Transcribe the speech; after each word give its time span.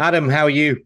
Adam, 0.00 0.28
how 0.28 0.44
are 0.44 0.50
you? 0.50 0.84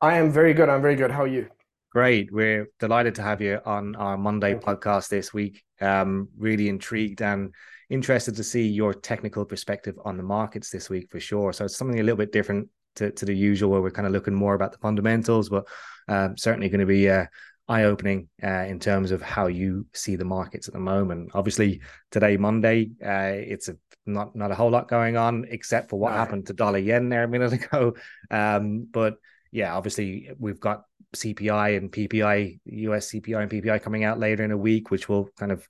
I 0.00 0.18
am 0.18 0.30
very 0.30 0.54
good. 0.54 0.68
I'm 0.68 0.80
very 0.80 0.94
good. 0.94 1.10
How 1.10 1.24
are 1.24 1.26
you? 1.26 1.48
Great. 1.90 2.32
We're 2.32 2.68
delighted 2.78 3.16
to 3.16 3.22
have 3.22 3.40
you 3.40 3.58
on 3.66 3.96
our 3.96 4.16
Monday 4.16 4.54
podcast 4.54 5.08
this 5.08 5.34
week. 5.34 5.64
Um, 5.80 6.28
really 6.38 6.68
intrigued 6.68 7.20
and 7.20 7.52
interested 7.90 8.36
to 8.36 8.44
see 8.44 8.68
your 8.68 8.94
technical 8.94 9.44
perspective 9.44 9.96
on 10.04 10.16
the 10.16 10.22
markets 10.22 10.70
this 10.70 10.88
week 10.88 11.10
for 11.10 11.18
sure. 11.18 11.52
So 11.52 11.64
it's 11.64 11.76
something 11.76 11.98
a 11.98 12.04
little 12.04 12.16
bit 12.16 12.30
different 12.30 12.68
to, 12.94 13.10
to 13.10 13.24
the 13.24 13.34
usual, 13.34 13.72
where 13.72 13.82
we're 13.82 13.90
kind 13.90 14.06
of 14.06 14.12
looking 14.12 14.34
more 14.34 14.54
about 14.54 14.70
the 14.70 14.78
fundamentals, 14.78 15.48
but 15.48 15.66
um, 16.06 16.36
certainly 16.36 16.68
going 16.68 16.78
to 16.78 16.86
be 16.86 17.10
uh, 17.10 17.26
eye 17.66 17.84
opening 17.84 18.28
uh, 18.40 18.66
in 18.68 18.78
terms 18.78 19.10
of 19.10 19.20
how 19.20 19.48
you 19.48 19.84
see 19.94 20.14
the 20.14 20.24
markets 20.24 20.68
at 20.68 20.74
the 20.74 20.80
moment. 20.80 21.32
Obviously, 21.34 21.80
today 22.12 22.36
Monday, 22.36 22.90
uh, 23.04 23.34
it's 23.34 23.68
a, 23.68 23.76
not 24.06 24.34
not 24.36 24.50
a 24.50 24.54
whole 24.54 24.70
lot 24.70 24.88
going 24.88 25.16
on 25.16 25.46
except 25.50 25.90
for 25.90 25.98
what 25.98 26.12
No. 26.12 26.18
happened 26.18 26.46
to 26.46 26.52
dollar 26.52 26.78
yen 26.78 27.08
there 27.08 27.24
a 27.24 27.28
minute 27.28 27.52
ago. 27.60 27.94
Um, 28.30 28.86
but 28.90 29.16
yeah, 29.52 29.74
obviously 29.74 30.30
we've 30.38 30.60
got 30.60 30.84
CPI 31.14 31.76
and 31.76 31.90
PPI, 31.90 32.60
US 32.64 33.10
CPI 33.10 33.42
and 33.42 33.50
PPI 33.50 33.82
coming 33.82 34.04
out 34.04 34.18
later 34.18 34.44
in 34.44 34.50
a 34.50 34.56
week, 34.56 34.90
which 34.90 35.08
will 35.08 35.28
kind 35.38 35.52
of 35.52 35.66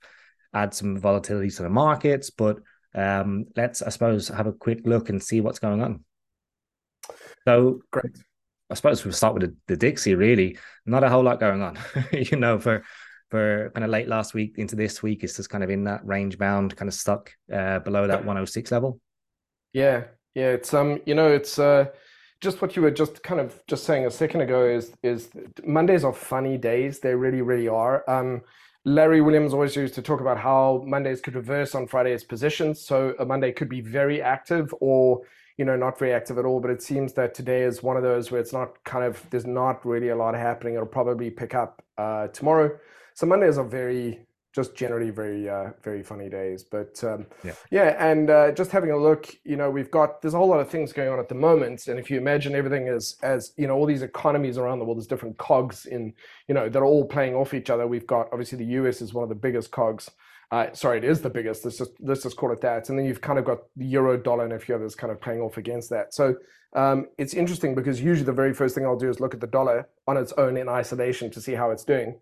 add 0.53 0.73
some 0.73 0.97
volatility 0.97 1.49
to 1.51 1.63
the 1.63 1.69
markets. 1.69 2.29
But 2.29 2.59
um, 2.95 3.45
let's, 3.55 3.81
I 3.81 3.89
suppose, 3.89 4.27
have 4.29 4.47
a 4.47 4.53
quick 4.53 4.81
look 4.85 5.09
and 5.09 5.21
see 5.23 5.39
what's 5.41 5.59
going 5.59 5.81
on. 5.81 6.03
So 7.47 7.81
Great. 7.91 8.17
I 8.69 8.73
suppose 8.73 9.05
we'll 9.05 9.13
start 9.13 9.35
with 9.35 9.43
the, 9.43 9.55
the 9.67 9.77
Dixie. 9.77 10.15
Really, 10.15 10.57
not 10.85 11.03
a 11.03 11.09
whole 11.09 11.23
lot 11.23 11.39
going 11.39 11.61
on. 11.61 11.77
you 12.11 12.37
know, 12.37 12.59
for 12.59 12.83
for 13.29 13.71
kind 13.73 13.83
of 13.83 13.89
late 13.89 14.07
last 14.07 14.33
week 14.33 14.55
into 14.57 14.75
this 14.75 15.03
week, 15.03 15.23
it's 15.23 15.35
just 15.35 15.49
kind 15.49 15.63
of 15.63 15.69
in 15.69 15.83
that 15.85 16.05
range 16.05 16.37
bound, 16.37 16.75
kind 16.75 16.87
of 16.87 16.93
stuck 16.93 17.31
uh, 17.53 17.79
below 17.79 18.07
that 18.07 18.19
106 18.19 18.71
level. 18.71 18.99
Yeah. 19.73 20.05
Yeah. 20.33 20.51
It's 20.51 20.73
um, 20.73 21.01
you 21.05 21.15
know, 21.15 21.27
it's 21.27 21.59
uh 21.59 21.85
just 22.39 22.61
what 22.61 22.75
you 22.75 22.83
were 22.83 22.91
just 22.91 23.23
kind 23.23 23.41
of 23.41 23.59
just 23.67 23.83
saying 23.83 24.05
a 24.05 24.11
second 24.11 24.41
ago 24.41 24.67
is 24.67 24.93
is 25.01 25.29
Mondays 25.65 26.03
are 26.03 26.13
funny 26.13 26.57
days. 26.57 26.99
They 26.99 27.15
really, 27.15 27.41
really 27.41 27.67
are. 27.67 28.07
Um, 28.09 28.41
Larry 28.85 29.19
Williams 29.19 29.53
always 29.53 29.75
used 29.75 29.95
to 29.95 30.01
talk 30.01 30.21
about 30.21 30.37
how 30.37 30.81
Mondays 30.85 31.19
could 31.19 31.35
reverse 31.35 31.75
on 31.75 31.87
Friday's 31.87 32.23
positions. 32.23 32.79
So 32.79 33.13
a 33.19 33.25
Monday 33.25 33.51
could 33.51 33.67
be 33.67 33.81
very 33.81 34.21
active 34.21 34.73
or, 34.79 35.23
you 35.57 35.65
know, 35.65 35.75
not 35.75 35.99
very 35.99 36.13
active 36.13 36.37
at 36.37 36.45
all. 36.45 36.61
But 36.61 36.71
it 36.71 36.81
seems 36.81 37.11
that 37.13 37.33
today 37.33 37.63
is 37.63 37.83
one 37.83 37.97
of 37.97 38.03
those 38.03 38.31
where 38.31 38.39
it's 38.39 38.53
not 38.53 38.81
kind 38.85 39.03
of, 39.03 39.21
there's 39.29 39.45
not 39.45 39.85
really 39.85 40.07
a 40.09 40.15
lot 40.15 40.35
happening. 40.35 40.75
It'll 40.75 40.85
probably 40.85 41.29
pick 41.29 41.53
up 41.53 41.83
uh, 41.97 42.27
tomorrow. 42.27 42.77
So 43.17 43.25
Mondays 43.25 43.57
are 43.57 43.65
very, 43.65 44.27
just 44.53 44.75
generally 44.75 45.09
very, 45.09 45.49
uh, 45.49 45.71
very 45.83 46.03
funny 46.03 46.29
days. 46.29 46.63
But 46.63 47.03
um, 47.03 47.25
Yeah. 47.43 47.53
yeah, 47.71 48.11
and 48.11 48.29
uh, 48.29 48.51
just 48.51 48.69
having 48.69 48.91
a 48.91 48.97
look, 48.97 49.33
you 49.43 49.55
know, 49.57 49.71
we've 49.71 49.89
got 49.89 50.21
there's 50.21 50.35
a 50.35 50.37
whole 50.37 50.49
lot 50.49 50.59
of 50.59 50.69
things 50.69 50.93
going 50.93 51.09
on 51.09 51.17
at 51.17 51.27
the 51.27 51.33
moment, 51.33 51.87
and 51.87 51.99
if 51.99 52.11
you 52.11 52.17
imagine 52.19 52.53
everything 52.53 52.87
as 52.89 53.15
as 53.23 53.53
you 53.57 53.65
know, 53.65 53.73
all 53.73 53.87
these 53.87 54.03
economies 54.03 54.59
around 54.59 54.77
the 54.77 54.85
world, 54.85 54.99
there's 54.99 55.07
different 55.07 55.35
cogs 55.39 55.87
in, 55.87 56.13
you 56.47 56.53
know, 56.53 56.69
they're 56.69 56.85
all 56.85 57.05
playing 57.05 57.33
off 57.33 57.55
each 57.55 57.71
other. 57.71 57.87
We've 57.87 58.05
got 58.05 58.27
obviously 58.31 58.59
the 58.59 58.71
US 58.81 59.01
is 59.01 59.15
one 59.15 59.23
of 59.23 59.29
the 59.29 59.41
biggest 59.47 59.71
cogs. 59.71 60.11
Uh, 60.51 60.67
sorry, 60.73 60.99
it 60.99 61.03
is 61.03 61.19
the 61.19 61.31
biggest. 61.31 61.65
Let's 61.65 61.79
just 61.79 61.93
let's 61.99 62.21
just 62.21 62.37
call 62.37 62.51
it 62.51 62.61
that. 62.61 62.89
And 62.89 62.99
then 62.99 63.07
you've 63.07 63.21
kind 63.21 63.39
of 63.39 63.45
got 63.45 63.61
the 63.77 63.85
euro, 63.85 64.15
dollar, 64.15 64.43
and 64.43 64.53
a 64.53 64.59
few 64.59 64.75
others 64.75 64.93
kind 64.93 65.11
of 65.11 65.19
playing 65.19 65.41
off 65.41 65.57
against 65.57 65.89
that. 65.89 66.13
So 66.13 66.35
um, 66.75 67.07
it's 67.17 67.33
interesting 67.33 67.73
because 67.73 67.99
usually 67.99 68.27
the 68.27 68.31
very 68.43 68.53
first 68.53 68.75
thing 68.75 68.85
I'll 68.85 68.95
do 68.95 69.09
is 69.09 69.19
look 69.19 69.33
at 69.33 69.39
the 69.41 69.47
dollar 69.47 69.89
on 70.07 70.17
its 70.17 70.33
own 70.33 70.55
in 70.55 70.69
isolation 70.69 71.31
to 71.31 71.41
see 71.41 71.53
how 71.53 71.71
it's 71.71 71.83
doing 71.83 72.19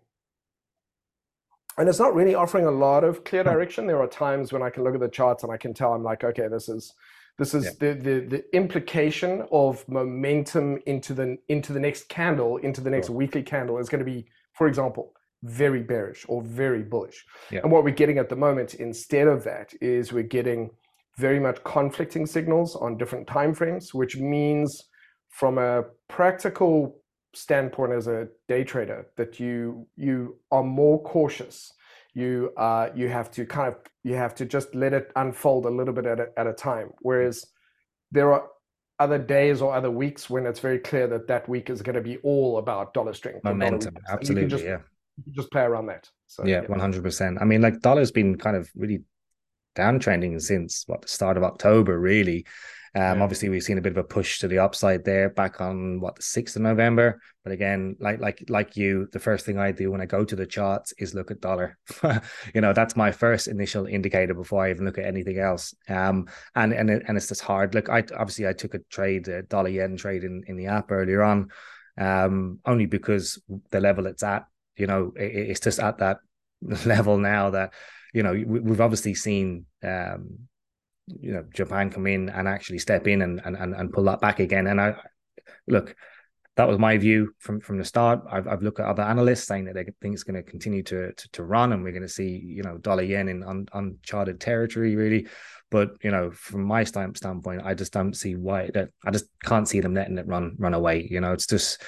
and 1.78 1.88
it's 1.88 1.98
not 1.98 2.14
really 2.14 2.34
offering 2.34 2.66
a 2.66 2.70
lot 2.70 3.04
of 3.04 3.24
clear 3.24 3.42
Hmm. 3.42 3.50
direction. 3.50 3.86
There 3.86 4.00
are 4.00 4.06
times 4.08 4.52
when 4.52 4.62
I 4.62 4.70
can 4.70 4.84
look 4.84 4.94
at 4.94 5.00
the 5.00 5.08
charts 5.08 5.42
and 5.42 5.52
I 5.52 5.56
can 5.56 5.74
tell 5.74 5.92
I'm 5.92 6.02
like, 6.02 6.24
okay, 6.24 6.48
this 6.48 6.68
is 6.68 6.94
this 7.38 7.52
Yeah. 7.52 7.60
is 7.60 7.76
the 7.78 7.92
the, 7.92 8.20
the 8.20 8.56
implication 8.56 9.46
of 9.52 9.86
momentum 9.88 10.78
into 10.86 11.12
the 11.14 11.36
into 11.48 11.72
the 11.72 11.80
next 11.80 12.08
candle, 12.08 12.56
into 12.58 12.80
the 12.80 12.90
next 12.90 13.08
Sure. 13.08 13.16
weekly 13.16 13.42
candle 13.42 13.78
is 13.78 13.88
going 13.88 14.04
to 14.04 14.10
be, 14.10 14.26
for 14.54 14.66
example, 14.66 15.12
very 15.42 15.82
bearish 15.82 16.24
or 16.28 16.42
very 16.42 16.82
bullish. 16.82 17.24
Yeah. 17.50 17.60
And 17.62 17.70
what 17.70 17.84
we're 17.84 17.90
getting 18.02 18.18
at 18.18 18.28
the 18.30 18.36
moment 18.36 18.74
instead 18.74 19.28
of 19.28 19.44
that 19.44 19.72
is 19.82 20.12
we're 20.12 20.22
getting 20.40 20.70
very 21.18 21.38
much 21.40 21.62
conflicting 21.64 22.26
signals 22.26 22.74
on 22.76 22.96
different 22.96 23.26
time 23.26 23.54
frames, 23.54 23.92
which 23.94 24.16
means 24.16 24.88
from 25.28 25.58
a 25.58 25.84
practical 26.08 26.98
standpoint 27.36 27.92
as 27.92 28.06
a 28.06 28.28
day 28.48 28.64
trader 28.64 29.06
that 29.16 29.38
you 29.38 29.86
you 29.96 30.36
are 30.50 30.62
more 30.62 31.02
cautious 31.02 31.72
you 32.14 32.50
uh 32.56 32.88
you 32.94 33.08
have 33.08 33.30
to 33.30 33.44
kind 33.44 33.68
of 33.68 33.76
you 34.02 34.14
have 34.14 34.34
to 34.34 34.44
just 34.46 34.74
let 34.74 34.92
it 34.92 35.12
unfold 35.16 35.66
a 35.66 35.70
little 35.70 35.92
bit 35.92 36.06
at 36.06 36.18
a, 36.18 36.28
at 36.36 36.46
a 36.46 36.52
time 36.52 36.90
whereas 37.00 37.44
there 38.10 38.32
are 38.32 38.48
other 38.98 39.18
days 39.18 39.60
or 39.60 39.74
other 39.74 39.90
weeks 39.90 40.30
when 40.30 40.46
it's 40.46 40.60
very 40.60 40.78
clear 40.78 41.06
that 41.06 41.28
that 41.28 41.46
week 41.48 41.68
is 41.68 41.82
going 41.82 41.94
to 41.94 42.00
be 42.00 42.16
all 42.18 42.56
about 42.58 42.94
dollar 42.94 43.12
strength 43.12 43.42
dollar 43.42 43.54
Momentum, 43.54 43.94
you 43.94 44.00
absolutely. 44.08 44.48
just 44.48 44.64
Yeah. 44.64 44.78
just 45.32 45.50
play 45.50 45.62
around 45.62 45.86
that 45.86 46.08
so 46.26 46.44
Yeah, 46.46 46.62
yeah 46.62 46.68
100%. 46.68 47.40
I 47.40 47.44
mean, 47.44 47.60
like 47.60 47.80
dollar's 47.80 48.10
been 48.10 48.36
kind 48.38 48.56
of 48.56 48.70
really 48.74 49.02
downtrending 49.76 50.40
since 50.40 50.84
what 50.86 51.02
the 51.02 51.08
start 51.08 51.36
of 51.36 51.42
October, 51.42 51.98
really. 51.98 52.46
Um, 52.96 53.18
yeah 53.18 53.22
obviously 53.22 53.50
we've 53.50 53.62
seen 53.62 53.76
a 53.76 53.82
bit 53.82 53.92
of 53.92 53.98
a 53.98 54.04
push 54.04 54.38
to 54.38 54.48
the 54.48 54.58
upside 54.58 55.04
there 55.04 55.28
back 55.28 55.60
on 55.60 56.00
what 56.00 56.16
the 56.16 56.22
6th 56.22 56.56
of 56.56 56.62
November. 56.62 57.20
But 57.44 57.52
again, 57.52 57.96
like 58.00 58.20
like 58.20 58.44
like 58.48 58.76
you, 58.76 59.06
the 59.12 59.18
first 59.18 59.44
thing 59.44 59.58
I 59.58 59.70
do 59.70 59.90
when 59.90 60.00
I 60.00 60.06
go 60.06 60.24
to 60.24 60.34
the 60.34 60.46
charts 60.46 60.92
is 60.98 61.14
look 61.14 61.30
at 61.30 61.40
dollar. 61.40 61.76
you 62.54 62.60
know, 62.60 62.72
that's 62.72 62.96
my 62.96 63.12
first 63.12 63.48
initial 63.48 63.86
indicator 63.86 64.34
before 64.34 64.64
I 64.64 64.70
even 64.70 64.84
look 64.84 64.98
at 64.98 65.04
anything 65.04 65.38
else. 65.38 65.74
Um, 65.88 66.26
and 66.54 66.72
and 66.72 66.90
it, 66.90 67.02
and 67.06 67.16
it's 67.16 67.28
just 67.28 67.42
hard. 67.42 67.74
Look, 67.74 67.88
I 67.88 68.04
obviously 68.16 68.48
I 68.48 68.52
took 68.52 68.74
a 68.74 68.80
trade, 68.90 69.28
a 69.28 69.42
dollar 69.42 69.68
yen 69.68 69.96
trade 69.96 70.24
in 70.24 70.42
in 70.46 70.56
the 70.56 70.66
app 70.66 70.90
earlier 70.90 71.22
on, 71.22 71.50
um, 71.98 72.60
only 72.64 72.86
because 72.86 73.40
the 73.70 73.80
level 73.80 74.06
it's 74.06 74.22
at, 74.22 74.46
you 74.76 74.86
know, 74.86 75.12
it, 75.16 75.50
it's 75.50 75.60
just 75.60 75.78
at 75.78 75.98
that 75.98 76.18
level 76.86 77.18
now 77.18 77.50
that 77.50 77.74
you 78.14 78.22
know 78.22 78.32
we, 78.32 78.44
we've 78.44 78.80
obviously 78.80 79.14
seen 79.14 79.66
um 79.82 80.48
you 81.06 81.32
know 81.32 81.44
Japan 81.54 81.90
come 81.90 82.06
in 82.06 82.28
and 82.28 82.48
actually 82.48 82.78
step 82.78 83.06
in 83.06 83.22
and 83.22 83.40
and 83.44 83.56
and, 83.56 83.92
pull 83.92 84.04
that 84.04 84.20
back 84.20 84.40
again. 84.40 84.66
And 84.66 84.80
I 84.80 84.96
look 85.66 85.94
that 86.56 86.68
was 86.68 86.78
my 86.78 86.96
view 86.96 87.34
from 87.38 87.60
from 87.60 87.78
the 87.78 87.84
start. 87.84 88.22
I've, 88.30 88.48
I've 88.48 88.62
looked 88.62 88.80
at 88.80 88.86
other 88.86 89.02
analysts 89.02 89.46
saying 89.46 89.66
that 89.66 89.74
they 89.74 89.84
think 90.00 90.14
it's 90.14 90.22
going 90.22 90.42
to 90.42 90.50
continue 90.50 90.82
to, 90.84 91.12
to 91.32 91.42
run 91.44 91.72
and 91.72 91.82
we're 91.84 91.92
going 91.92 92.02
to 92.02 92.08
see 92.08 92.28
you 92.44 92.62
know 92.62 92.78
dollar 92.78 93.02
yen 93.02 93.28
in 93.28 93.42
un, 93.42 93.68
uncharted 93.72 94.40
territory 94.40 94.96
really. 94.96 95.28
But 95.70 95.90
you 96.02 96.10
know 96.10 96.30
from 96.30 96.64
my 96.64 96.84
stand, 96.84 97.16
standpoint 97.16 97.62
I 97.64 97.74
just 97.74 97.92
don't 97.92 98.14
see 98.14 98.34
why 98.34 98.70
that 98.74 98.90
I 99.04 99.10
just 99.10 99.26
can't 99.44 99.68
see 99.68 99.80
them 99.80 99.94
letting 99.94 100.18
it 100.18 100.26
run 100.26 100.56
run 100.58 100.74
away. 100.74 101.06
You 101.08 101.20
know 101.20 101.32
it's 101.32 101.46
just 101.46 101.82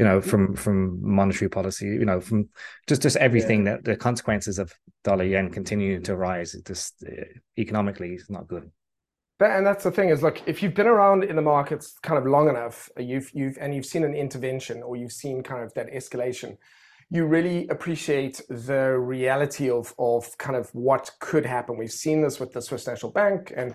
you 0.00 0.06
know 0.06 0.20
from 0.20 0.56
from 0.56 0.76
monetary 1.02 1.48
policy 1.48 1.86
you 1.86 2.06
know 2.06 2.20
from 2.20 2.48
just 2.88 3.02
just 3.02 3.16
yeah 3.16 3.24
everything 3.28 3.64
that 3.64 3.84
the 3.84 3.96
consequences 3.96 4.58
of 4.58 4.72
dollar 5.04 5.24
yen 5.24 5.50
continuing 5.50 6.02
to 6.02 6.16
rise 6.16 6.54
it 6.54 6.64
just 6.66 7.04
uh, 7.06 7.24
economically 7.58 8.14
is 8.14 8.30
not 8.30 8.48
good 8.48 8.70
and 9.42 9.66
that's 9.66 9.84
the 9.84 9.90
thing 9.90 10.10
is, 10.10 10.22
look, 10.22 10.42
if 10.46 10.62
you've 10.62 10.74
been 10.74 10.86
around 10.86 11.24
in 11.24 11.34
the 11.34 11.42
markets 11.42 11.98
kind 12.02 12.18
of 12.18 12.26
long 12.26 12.50
enough, 12.50 12.90
uh, 12.98 13.02
you've 13.02 13.30
you've 13.32 13.56
and 13.58 13.74
you've 13.74 13.86
seen 13.86 14.04
an 14.04 14.14
intervention 14.14 14.82
or 14.82 14.96
you've 14.96 15.12
seen 15.12 15.42
kind 15.42 15.64
of 15.64 15.72
that 15.72 15.90
escalation, 15.90 16.58
you 17.08 17.24
really 17.24 17.66
appreciate 17.68 18.42
the 18.50 18.98
reality 18.98 19.70
of 19.70 19.94
of 19.98 20.36
kind 20.36 20.56
of 20.56 20.68
what 20.74 21.10
could 21.20 21.46
happen. 21.46 21.78
We've 21.78 21.90
seen 21.90 22.20
this 22.20 22.38
with 22.38 22.52
the 22.52 22.60
Swiss 22.60 22.86
National 22.86 23.12
Bank, 23.12 23.50
and 23.56 23.74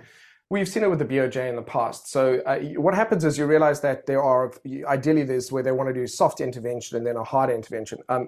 we've 0.50 0.68
seen 0.68 0.84
it 0.84 0.90
with 0.90 1.00
the 1.00 1.06
BOJ 1.06 1.50
in 1.50 1.56
the 1.56 1.62
past. 1.62 2.12
So 2.12 2.42
uh, 2.46 2.60
what 2.78 2.94
happens 2.94 3.26
is 3.26 3.38
you 3.38 3.46
realize 3.46 3.82
that 3.82 4.06
there 4.06 4.24
are 4.24 4.52
ideally 4.88 5.24
there's 5.24 5.52
where 5.52 5.64
they 5.64 5.72
want 5.72 5.90
to 5.90 5.94
do 5.94 6.06
soft 6.08 6.40
intervention 6.40 6.98
and 6.98 7.06
then 7.06 7.16
a 7.16 7.24
hard 7.24 7.50
intervention. 7.50 8.00
Um, 8.10 8.28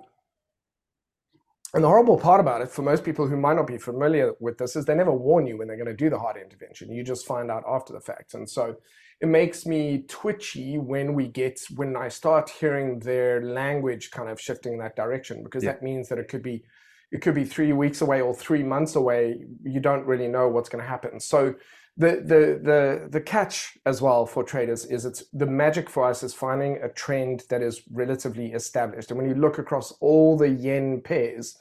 and 1.74 1.84
the 1.84 1.88
horrible 1.88 2.18
part 2.18 2.40
about 2.40 2.62
it, 2.62 2.70
for 2.70 2.82
most 2.82 3.04
people 3.04 3.28
who 3.28 3.36
might 3.36 3.56
not 3.56 3.68
be 3.68 3.78
familiar 3.78 4.34
with 4.40 4.58
this, 4.58 4.76
is 4.76 4.86
they 4.86 4.96
never 4.96 5.12
warn 5.12 5.46
you 5.46 5.58
when 5.58 5.68
they're 5.68 5.78
going 5.78 5.88
to 5.88 5.94
do 5.94 6.10
the 6.10 6.18
hard 6.18 6.38
intervention. 6.38 6.92
You 6.92 7.04
just 7.04 7.28
find 7.28 7.52
out 7.52 7.64
after 7.68 7.92
the 7.94 8.00
fact. 8.00 8.34
And 8.34 8.50
so 8.50 8.78
it 9.20 9.28
makes 9.28 9.66
me 9.66 10.06
twitchy 10.08 10.78
when 10.78 11.14
we 11.14 11.28
get, 11.28 11.60
when 11.76 11.98
I 11.98 12.08
start 12.08 12.50
hearing 12.50 13.00
their 13.00 13.44
language 13.44 14.12
kind 14.12 14.30
of 14.30 14.40
shifting 14.40 14.74
in 14.74 14.80
that 14.80 14.96
direction, 14.96 15.44
because 15.44 15.64
yeah 15.64 15.74
that 15.74 15.84
means 15.84 16.08
that 16.08 16.20
it 16.20 16.30
could 16.30 16.42
be, 16.42 16.64
it 17.12 17.22
could 17.22 17.36
be 17.36 17.44
three 17.44 17.74
weeks 17.74 18.02
away 18.02 18.22
or 18.22 18.34
three 18.34 18.64
months 18.64 18.96
away. 18.96 19.44
You 19.64 19.82
don't 19.82 20.06
really 20.06 20.30
know 20.30 20.48
what's 20.48 20.70
going 20.70 20.84
to 20.84 20.90
happen. 20.90 21.20
So 21.20 21.54
the, 21.98 22.12
the, 22.24 22.60
the, 22.62 23.08
the 23.10 23.22
catch 23.22 23.78
as 23.86 24.02
well 24.02 24.26
for 24.28 24.44
traders 24.44 24.86
is 24.86 25.06
it's 25.06 25.24
the 25.34 25.48
magic 25.48 25.90
for 25.90 26.06
us 26.06 26.22
is 26.22 26.34
finding 26.34 26.78
a 26.84 26.90
trend 26.90 27.44
that 27.50 27.64
is 27.64 27.82
relatively 27.92 28.54
established. 28.54 29.10
And 29.10 29.18
when 29.18 29.28
you 29.28 29.36
look 29.36 29.58
across 29.58 29.92
all 29.94 30.38
the 30.38 30.50
yen 30.50 31.02
pairs, 31.02 31.58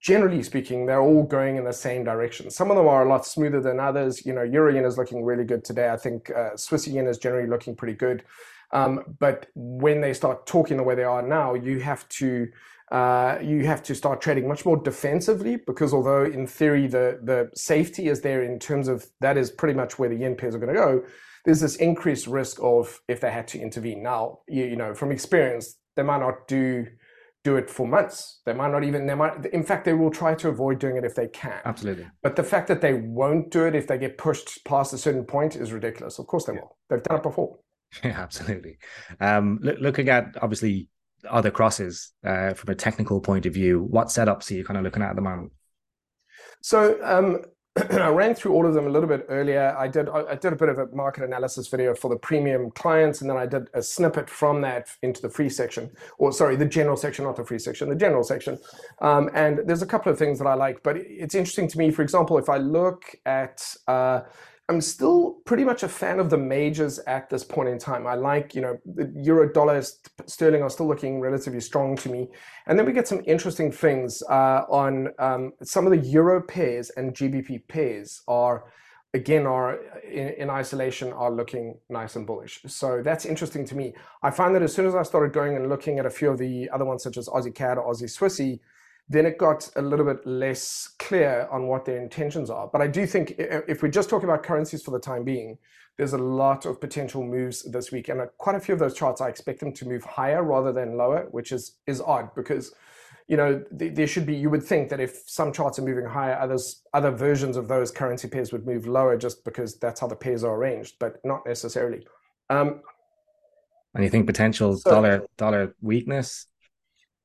generally 0.00 0.42
speaking, 0.42 0.84
they're 0.84 1.00
all 1.00 1.22
going 1.22 1.56
in 1.56 1.64
the 1.64 1.72
same 1.72 2.04
direction. 2.04 2.50
Some 2.50 2.70
of 2.70 2.76
them 2.76 2.86
are 2.86 3.06
a 3.06 3.08
lot 3.08 3.24
smoother 3.24 3.62
than 3.62 3.80
others. 3.80 4.26
You 4.26 4.34
know, 4.34 4.42
Euro 4.42 4.74
yen 4.74 4.84
is 4.84 4.98
looking 4.98 5.24
really 5.24 5.44
good 5.44 5.64
today. 5.64 5.90
I 5.90 5.96
think 5.96 6.30
uh, 6.30 6.54
Swiss 6.56 6.86
yen 6.86 7.06
is 7.06 7.16
generally 7.16 7.48
looking 7.48 7.74
pretty 7.74 7.94
good. 7.94 8.24
Um, 8.72 9.16
but 9.18 9.46
when 9.54 10.00
they 10.00 10.12
start 10.12 10.46
talking 10.46 10.76
the 10.76 10.82
way 10.82 10.94
they 10.94 11.04
are 11.04 11.22
now, 11.22 11.54
you 11.54 11.80
have 11.80 12.08
to 12.10 12.48
uh, 12.92 13.38
you 13.42 13.64
have 13.66 13.82
to 13.82 13.94
start 13.94 14.20
trading 14.20 14.46
much 14.46 14.66
more 14.66 14.76
defensively 14.76 15.56
because 15.56 15.94
although 15.94 16.24
in 16.24 16.46
theory 16.46 16.86
the 16.86 17.18
the 17.24 17.50
safety 17.54 18.08
is 18.08 18.20
there 18.20 18.42
in 18.42 18.58
terms 18.58 18.86
of 18.86 19.06
that 19.20 19.38
is 19.38 19.50
pretty 19.50 19.74
much 19.74 19.98
where 19.98 20.10
the 20.10 20.14
yen 20.14 20.36
pairs 20.36 20.54
are 20.54 20.58
going 20.58 20.74
to 20.74 20.78
go, 20.78 21.02
there's 21.46 21.60
this 21.60 21.76
increased 21.76 22.26
risk 22.26 22.58
of 22.62 23.00
if 23.08 23.20
they 23.20 23.30
had 23.30 23.48
to 23.48 23.58
intervene. 23.58 24.02
Now, 24.02 24.40
you, 24.46 24.64
you 24.64 24.76
know, 24.76 24.94
from 24.94 25.10
experience, 25.10 25.74
they 25.96 26.02
might 26.02 26.20
not 26.20 26.46
do 26.46 26.86
do 27.44 27.56
it 27.56 27.68
for 27.68 27.88
months. 27.88 28.40
They 28.46 28.52
might 28.52 28.70
not 28.70 28.84
even, 28.84 29.06
they 29.06 29.14
might, 29.14 29.46
in 29.46 29.64
fact, 29.64 29.84
they 29.84 29.94
will 29.94 30.10
try 30.10 30.34
to 30.34 30.48
avoid 30.48 30.78
doing 30.78 30.96
it 30.96 31.04
if 31.04 31.16
they 31.16 31.26
can. 31.28 31.60
Absolutely. 31.64 32.06
But 32.22 32.36
the 32.36 32.44
fact 32.44 32.68
that 32.68 32.80
they 32.80 32.94
won't 32.94 33.50
do 33.50 33.66
it 33.66 33.74
if 33.74 33.88
they 33.88 33.98
get 33.98 34.16
pushed 34.16 34.64
past 34.64 34.92
a 34.92 34.98
certain 34.98 35.24
point 35.24 35.56
is 35.56 35.72
ridiculous. 35.72 36.20
Of 36.20 36.28
course 36.28 36.44
they 36.44 36.52
will. 36.52 36.76
They've 36.88 37.02
done 37.02 37.16
it 37.18 37.22
before. 37.22 37.58
Yeah, 38.02 38.18
absolutely. 38.18 38.78
Um, 39.20 39.58
look, 39.60 39.76
looking 39.78 40.08
at 40.08 40.34
obviously 40.40 40.88
other 41.28 41.50
crosses 41.50 42.12
uh, 42.24 42.54
from 42.54 42.70
a 42.70 42.74
technical 42.74 43.20
point 43.20 43.46
of 43.46 43.54
view, 43.54 43.82
what 43.82 44.08
setups 44.08 44.50
are 44.50 44.54
you 44.54 44.64
kind 44.64 44.76
of 44.76 44.84
looking 44.84 45.02
at 45.02 45.10
at 45.10 45.16
the 45.16 45.22
moment? 45.22 45.52
So 46.60 46.98
um, 47.02 47.42
I 47.90 48.08
ran 48.08 48.34
through 48.34 48.52
all 48.52 48.66
of 48.66 48.74
them 48.74 48.86
a 48.86 48.90
little 48.90 49.08
bit 49.08 49.24
earlier. 49.28 49.74
I 49.78 49.88
did 49.88 50.08
I 50.08 50.34
did 50.34 50.52
a 50.52 50.56
bit 50.56 50.68
of 50.68 50.78
a 50.78 50.86
market 50.94 51.24
analysis 51.24 51.68
video 51.68 51.94
for 51.94 52.10
the 52.10 52.16
premium 52.16 52.70
clients, 52.70 53.20
and 53.20 53.30
then 53.30 53.36
I 53.36 53.46
did 53.46 53.68
a 53.72 53.82
snippet 53.82 54.28
from 54.28 54.60
that 54.60 54.88
into 55.02 55.22
the 55.22 55.30
free 55.30 55.48
section, 55.48 55.90
or 56.18 56.32
sorry, 56.32 56.56
the 56.56 56.66
general 56.66 56.96
section, 56.96 57.24
not 57.24 57.36
the 57.36 57.44
free 57.44 57.58
section, 57.58 57.88
the 57.88 57.96
general 57.96 58.24
section. 58.24 58.58
Um, 59.00 59.30
and 59.34 59.60
there's 59.64 59.82
a 59.82 59.86
couple 59.86 60.12
of 60.12 60.18
things 60.18 60.38
that 60.38 60.46
I 60.46 60.54
like, 60.54 60.82
but 60.82 60.96
it's 60.98 61.34
interesting 61.34 61.68
to 61.68 61.78
me. 61.78 61.90
For 61.90 62.02
example, 62.02 62.36
if 62.36 62.48
I 62.50 62.58
look 62.58 63.14
at 63.24 63.64
uh, 63.88 64.20
I'm 64.68 64.80
still 64.80 65.40
pretty 65.44 65.64
much 65.64 65.82
a 65.82 65.88
fan 65.88 66.20
of 66.20 66.30
the 66.30 66.38
majors 66.38 66.98
at 67.00 67.28
this 67.28 67.42
point 67.44 67.68
in 67.68 67.78
time. 67.78 68.06
I 68.06 68.14
like, 68.14 68.54
you 68.54 68.60
know, 68.60 68.78
the 68.86 69.12
euro, 69.16 69.52
dollar, 69.52 69.82
sterling 70.26 70.62
are 70.62 70.70
still 70.70 70.86
looking 70.86 71.20
relatively 71.20 71.60
strong 71.60 71.96
to 71.96 72.08
me. 72.08 72.28
And 72.66 72.78
then 72.78 72.86
we 72.86 72.92
get 72.92 73.08
some 73.08 73.22
interesting 73.26 73.72
things 73.72 74.22
uh, 74.30 74.62
on 74.68 75.08
um, 75.18 75.52
some 75.62 75.86
of 75.86 75.92
the 75.92 76.08
euro 76.08 76.40
pairs 76.40 76.90
and 76.90 77.12
GBP 77.12 77.66
pairs 77.68 78.22
are 78.28 78.64
again 79.14 79.46
are 79.46 79.78
in, 80.04 80.28
in, 80.38 80.48
isolation 80.48 81.12
are 81.12 81.30
looking 81.30 81.76
nice 81.90 82.16
and 82.16 82.26
bullish. 82.26 82.62
So 82.66 83.02
that's 83.04 83.26
interesting 83.26 83.66
to 83.66 83.74
me. 83.74 83.92
I 84.22 84.30
find 84.30 84.54
that 84.54 84.62
as 84.62 84.72
soon 84.72 84.86
as 84.86 84.94
I 84.94 85.02
started 85.02 85.34
going 85.34 85.54
and 85.56 85.68
looking 85.68 85.98
at 85.98 86.06
a 86.06 86.10
few 86.10 86.30
of 86.30 86.38
the 86.38 86.70
other 86.70 86.86
ones 86.86 87.02
such 87.02 87.18
as 87.18 87.28
Aussie 87.28 87.54
CAD 87.54 87.76
or 87.76 87.92
Aussie 87.92 88.04
Swissy, 88.04 88.60
then 89.08 89.26
it 89.26 89.38
got 89.38 89.70
a 89.76 89.82
little 89.82 90.06
bit 90.06 90.26
less 90.26 90.94
clear 90.98 91.48
on 91.50 91.66
what 91.66 91.84
their 91.84 92.00
intentions 92.00 92.50
are. 92.50 92.68
But 92.68 92.80
I 92.80 92.86
do 92.86 93.06
think 93.06 93.34
if 93.38 93.82
we 93.82 93.90
just 93.90 94.08
talk 94.08 94.22
about 94.22 94.42
currencies 94.42 94.82
for 94.82 94.90
the 94.90 95.00
time 95.00 95.24
being, 95.24 95.58
there's 95.98 96.14
a 96.14 96.18
lot 96.18 96.64
of 96.64 96.80
potential 96.80 97.22
moves 97.22 97.62
this 97.70 97.92
week, 97.92 98.08
and 98.08 98.20
quite 98.38 98.56
a 98.56 98.60
few 98.60 98.74
of 98.74 98.80
those 98.80 98.94
charts 98.94 99.20
I 99.20 99.28
expect 99.28 99.60
them 99.60 99.72
to 99.74 99.86
move 99.86 100.04
higher 100.04 100.42
rather 100.42 100.72
than 100.72 100.96
lower, 100.96 101.28
which 101.30 101.52
is 101.52 101.76
is 101.86 102.00
odd 102.00 102.34
because 102.34 102.74
you 103.28 103.36
know 103.36 103.62
there 103.70 104.06
should 104.06 104.26
be 104.26 104.34
you 104.34 104.50
would 104.50 104.62
think 104.62 104.88
that 104.88 105.00
if 105.00 105.22
some 105.26 105.52
charts 105.52 105.78
are 105.78 105.82
moving 105.82 106.04
higher 106.04 106.36
others 106.40 106.82
other 106.92 107.10
versions 107.10 107.56
of 107.56 107.68
those 107.68 107.90
currency 107.90 108.26
pairs 108.26 108.52
would 108.52 108.66
move 108.66 108.86
lower 108.86 109.16
just 109.16 109.44
because 109.44 109.78
that's 109.78 110.00
how 110.00 110.08
the 110.08 110.16
pairs 110.16 110.42
are 110.42 110.56
arranged 110.56 110.96
but 110.98 111.20
not 111.24 111.46
necessarily. 111.46 112.06
Um, 112.50 112.80
and 113.94 114.02
you 114.02 114.10
think 114.10 114.26
potential 114.26 114.76
so, 114.76 114.90
dollar 114.90 115.26
dollar 115.36 115.74
weakness 115.80 116.46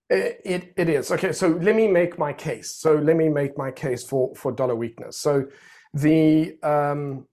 it, 0.10 0.74
it 0.78 0.90
is. 0.90 1.12
Okay, 1.12 1.32
so 1.32 1.50
let 1.50 1.76
me 1.76 1.88
make 1.88 2.18
my 2.18 2.34
case. 2.34 2.76
So 2.76 2.96
let 2.96 3.16
me 3.16 3.30
make 3.30 3.58
my 3.58 3.72
case 3.72 4.04
for, 4.04 4.34
for 4.36 4.52
dollar 4.52 4.76
weakness. 4.76 5.20
So 5.20 5.48
the 5.94 6.58
um, 6.64 7.28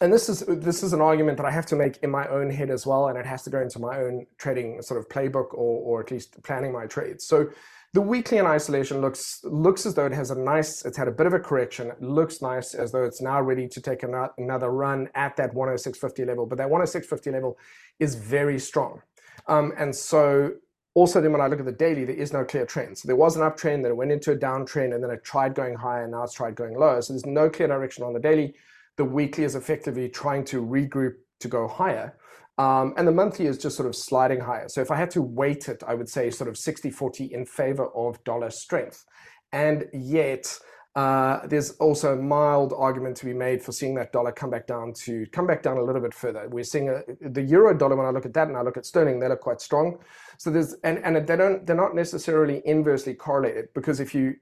and 0.00 0.12
this 0.12 0.28
is 0.28 0.40
this 0.48 0.82
is 0.82 0.92
an 0.92 1.00
argument 1.00 1.36
that 1.36 1.46
I 1.46 1.50
have 1.50 1.66
to 1.66 1.76
make 1.76 1.98
in 1.98 2.10
my 2.10 2.26
own 2.28 2.50
head 2.50 2.70
as 2.70 2.86
well, 2.86 3.08
and 3.08 3.16
it 3.16 3.24
has 3.24 3.42
to 3.44 3.50
go 3.50 3.60
into 3.60 3.78
my 3.78 3.98
own 3.98 4.26
trading 4.36 4.82
sort 4.82 4.98
of 4.98 5.08
playbook 5.08 5.54
or 5.54 5.80
or 5.80 6.00
at 6.00 6.10
least 6.10 6.42
planning 6.42 6.72
my 6.72 6.86
trades. 6.86 7.26
So 7.26 7.50
the 7.94 8.00
weekly 8.00 8.38
in 8.38 8.46
isolation 8.46 9.00
looks 9.00 9.40
looks 9.44 9.86
as 9.86 9.94
though 9.94 10.06
it 10.06 10.12
has 10.12 10.30
a 10.30 10.38
nice 10.38 10.84
it's 10.84 10.96
had 10.96 11.08
a 11.08 11.12
bit 11.12 11.26
of 11.26 11.34
a 11.34 11.38
correction 11.38 11.88
it 11.88 12.00
looks 12.00 12.40
nice 12.40 12.74
as 12.74 12.90
though 12.90 13.04
it's 13.04 13.20
now 13.20 13.40
ready 13.40 13.68
to 13.68 13.80
take 13.80 14.02
another 14.02 14.70
run 14.70 15.08
at 15.14 15.36
that 15.36 15.52
106.50 15.54 16.26
level 16.26 16.46
but 16.46 16.56
that 16.56 16.68
106.50 16.68 17.32
level 17.32 17.58
is 17.98 18.14
very 18.14 18.58
strong 18.58 19.02
um, 19.46 19.72
and 19.76 19.94
so 19.94 20.52
also 20.94 21.20
then 21.20 21.32
when 21.32 21.40
I 21.40 21.46
look 21.46 21.60
at 21.60 21.66
the 21.66 21.72
daily, 21.72 22.04
there 22.04 22.16
is 22.16 22.32
no 22.32 22.44
clear 22.44 22.66
trend. 22.66 22.98
So 22.98 23.06
there 23.06 23.16
was 23.16 23.36
an 23.36 23.42
uptrend, 23.42 23.82
then 23.82 23.92
it 23.92 23.96
went 23.96 24.12
into 24.12 24.32
a 24.32 24.36
downtrend, 24.36 24.94
and 24.94 25.02
then 25.02 25.10
it 25.10 25.24
tried 25.24 25.54
going 25.54 25.74
higher, 25.74 26.02
and 26.02 26.12
now 26.12 26.24
it's 26.24 26.34
tried 26.34 26.54
going 26.54 26.74
lower. 26.78 27.00
So 27.00 27.12
there's 27.12 27.26
no 27.26 27.48
clear 27.48 27.68
direction 27.68 28.04
on 28.04 28.12
the 28.12 28.20
daily. 28.20 28.54
The 28.96 29.04
weekly 29.04 29.44
is 29.44 29.54
effectively 29.54 30.08
trying 30.08 30.44
to 30.46 30.62
regroup 30.62 31.14
to 31.40 31.48
go 31.48 31.66
higher. 31.66 32.14
Um, 32.58 32.92
and 32.98 33.08
the 33.08 33.12
monthly 33.12 33.46
is 33.46 33.56
just 33.56 33.76
sort 33.76 33.88
of 33.88 33.96
sliding 33.96 34.40
higher. 34.40 34.68
So 34.68 34.82
if 34.82 34.90
I 34.90 34.96
had 34.96 35.10
to 35.12 35.22
weight 35.22 35.68
it, 35.68 35.82
I 35.86 35.94
would 35.94 36.08
say 36.08 36.30
sort 36.30 36.48
of 36.48 36.58
60 36.58 36.90
40 36.90 37.32
in 37.32 37.46
favor 37.46 37.88
of 37.88 38.22
dollar 38.24 38.50
strength. 38.50 39.04
And 39.52 39.86
yet, 39.92 40.58
uh, 40.94 41.46
there's 41.46 41.70
also 41.72 42.12
a 42.12 42.16
mild 42.16 42.74
argument 42.76 43.16
to 43.16 43.24
be 43.24 43.32
made 43.32 43.62
for 43.62 43.72
seeing 43.72 43.94
that 43.94 44.12
dollar 44.12 44.30
come 44.30 44.50
back 44.50 44.66
down 44.66 44.92
to 44.92 45.26
come 45.32 45.46
back 45.46 45.62
down 45.62 45.78
a 45.78 45.82
little 45.82 46.02
bit 46.02 46.12
further. 46.12 46.46
We're 46.50 46.64
seeing 46.64 46.90
a, 46.90 47.02
the 47.20 47.42
euro 47.42 47.76
dollar 47.76 47.96
when 47.96 48.04
I 48.04 48.10
look 48.10 48.26
at 48.26 48.34
that 48.34 48.48
and 48.48 48.56
I 48.56 48.62
look 48.62 48.76
at 48.76 48.84
sterling, 48.84 49.18
they 49.18 49.28
look 49.28 49.40
quite 49.40 49.62
strong. 49.62 49.98
So 50.36 50.50
there's 50.50 50.74
and 50.84 50.98
and 50.98 51.26
they 51.26 51.36
don't 51.36 51.66
they're 51.66 51.76
not 51.76 51.94
necessarily 51.94 52.60
inversely 52.66 53.14
correlated 53.14 53.68
because 53.74 54.00
if 54.00 54.14
you 54.14 54.34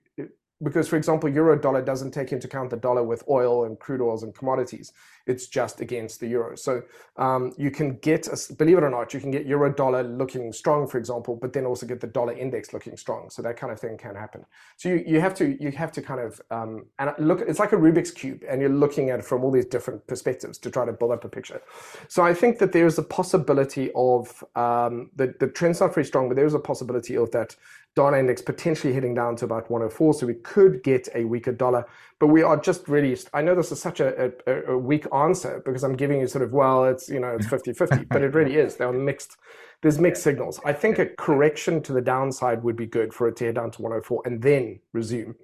because 0.63 0.89
for 0.89 0.97
example 0.97 1.29
euro 1.29 1.59
dollar 1.59 1.83
doesn't 1.83 2.13
take 2.13 2.33
into 2.33 2.47
account 2.47 2.71
the 2.71 2.77
dollar 2.77 3.03
with 3.03 3.25
oil 3.29 3.65
and 3.65 3.79
crude 3.79 4.01
oils 4.01 4.23
and 4.23 4.35
commodities. 4.35 4.93
It's 5.27 5.47
just 5.47 5.81
against 5.81 6.21
the 6.21 6.27
euro. 6.27 6.57
So 6.57 6.83
um, 7.17 7.53
you 7.57 7.71
can 7.71 7.97
get 7.99 8.27
a, 8.27 8.55
believe 8.55 8.79
it 8.79 8.85
or 8.85 8.91
not 8.91 9.15
you 9.15 9.21
can 9.21 9.31
get 9.31 9.47
euro 9.47 9.73
dollar 9.73 10.03
looking 10.03 10.53
strong 10.53 10.87
for 10.87 10.99
example 10.99 11.37
but 11.37 11.53
then 11.53 11.67
also 11.67 11.87
get 11.87 12.01
the 12.01 12.07
dollar 12.07 12.33
index 12.33 12.73
looking 12.73 12.97
strong. 12.97 13.31
So 13.31 13.43
that 13.43 13.57
kind 13.57 13.73
of 13.73 13.81
thing 13.81 13.97
can 13.97 14.15
happen. 14.15 14.45
So 14.77 14.89
you, 14.89 15.05
you 15.07 15.21
have 15.21 15.35
to 15.35 15.63
you 15.63 15.71
have 15.73 15.93
to 15.93 16.03
kind 16.03 16.21
of 16.21 16.41
um, 16.51 16.87
and 16.99 17.13
look 17.19 17.41
it's 17.41 17.59
like 17.59 17.73
a 17.73 17.77
rubik's 17.77 18.11
cube 18.11 18.43
and 18.49 18.61
you're 18.61 18.71
looking 18.71 19.11
at 19.11 19.21
it 19.21 19.25
from 19.25 19.45
all 19.45 19.51
these 19.51 19.67
different 19.67 20.07
perspectives 20.07 20.59
to 20.59 20.71
try 20.71 20.85
to 20.85 20.93
build 20.93 21.13
up 21.13 21.25
a 21.25 21.29
picture. 21.29 21.61
So 22.09 22.23
i 22.23 22.35
think 22.35 22.59
that 22.59 22.73
there's 22.73 22.99
a 22.99 23.03
possibility 23.03 23.91
of 23.95 24.45
um, 24.57 25.11
the, 25.17 25.35
the 25.39 25.49
trend's 25.49 25.81
not 25.81 25.95
very 25.95 26.05
strong 26.05 26.29
but 26.29 26.37
there's 26.37 26.55
a 26.55 26.59
possibility 26.59 27.17
of 27.17 27.31
that 27.33 27.57
dollar 27.97 28.19
index 28.19 28.41
potentially 28.41 28.93
heading 28.93 29.15
down 29.15 29.37
to 29.37 29.45
about 29.45 29.71
104. 29.71 30.15
So 30.15 30.27
we 30.27 30.35
could 30.35 30.83
get 30.83 31.09
a 31.15 31.25
weaker 31.25 31.53
dollar, 31.53 31.87
but 32.19 32.29
we 32.29 32.43
are 32.43 32.57
just 32.57 32.89
really, 32.89 33.17
I 33.35 33.43
know 33.43 33.55
this 33.55 33.73
is 33.73 33.81
such 33.81 34.01
a, 34.01 34.33
a, 34.47 34.73
a 34.73 34.79
weak 34.79 35.07
answer 35.13 35.63
because 35.65 35.83
I'm 35.83 35.97
giving 35.97 36.21
you 36.21 36.27
sort 36.27 36.45
of, 36.45 36.53
well, 36.53 36.85
it's, 36.85 37.09
you 37.09 37.21
know, 37.21 37.35
it's 37.35 37.47
50 37.49 37.73
50, 37.73 38.05
but 38.05 38.23
it 38.23 38.35
really 38.35 38.57
is. 38.57 38.77
They're 38.77 38.93
mixed. 38.93 39.37
There's 39.83 39.99
mixed 39.99 40.23
signals. 40.23 40.61
I 40.65 40.73
think 40.73 40.99
a 40.99 41.07
correction 41.07 41.83
to 41.85 41.93
the 41.93 42.03
downside 42.03 42.63
would 42.63 42.77
be 42.77 42.87
good 42.87 43.15
for 43.15 43.29
it 43.29 43.37
to 43.37 43.47
head 43.47 43.55
down 43.55 43.71
to 43.73 43.83
104 43.83 44.23
and 44.27 44.43
then 44.43 44.81
resume. 44.93 45.35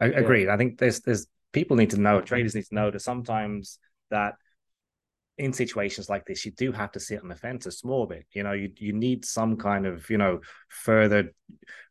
I 0.00 0.06
agree. 0.06 0.46
Yeah. 0.46 0.54
I 0.54 0.56
think 0.56 0.78
there's, 0.78 1.00
there's 1.00 1.26
people 1.52 1.76
need 1.76 1.90
to 1.90 2.00
know, 2.00 2.20
traders 2.22 2.54
need 2.54 2.64
to 2.64 2.74
know 2.74 2.90
that 2.90 3.00
sometimes 3.00 3.78
that 4.10 4.34
in 5.42 5.52
situations 5.52 6.08
like 6.08 6.24
this, 6.24 6.44
you 6.44 6.52
do 6.52 6.70
have 6.70 6.92
to 6.92 7.00
sit 7.00 7.20
on 7.20 7.28
the 7.28 7.34
fence 7.34 7.66
a 7.66 7.72
small 7.72 8.06
bit. 8.06 8.26
You 8.32 8.44
know, 8.44 8.52
you 8.52 8.70
you 8.76 8.92
need 8.92 9.24
some 9.24 9.56
kind 9.56 9.86
of 9.86 10.08
you 10.08 10.18
know 10.18 10.40
further 10.68 11.34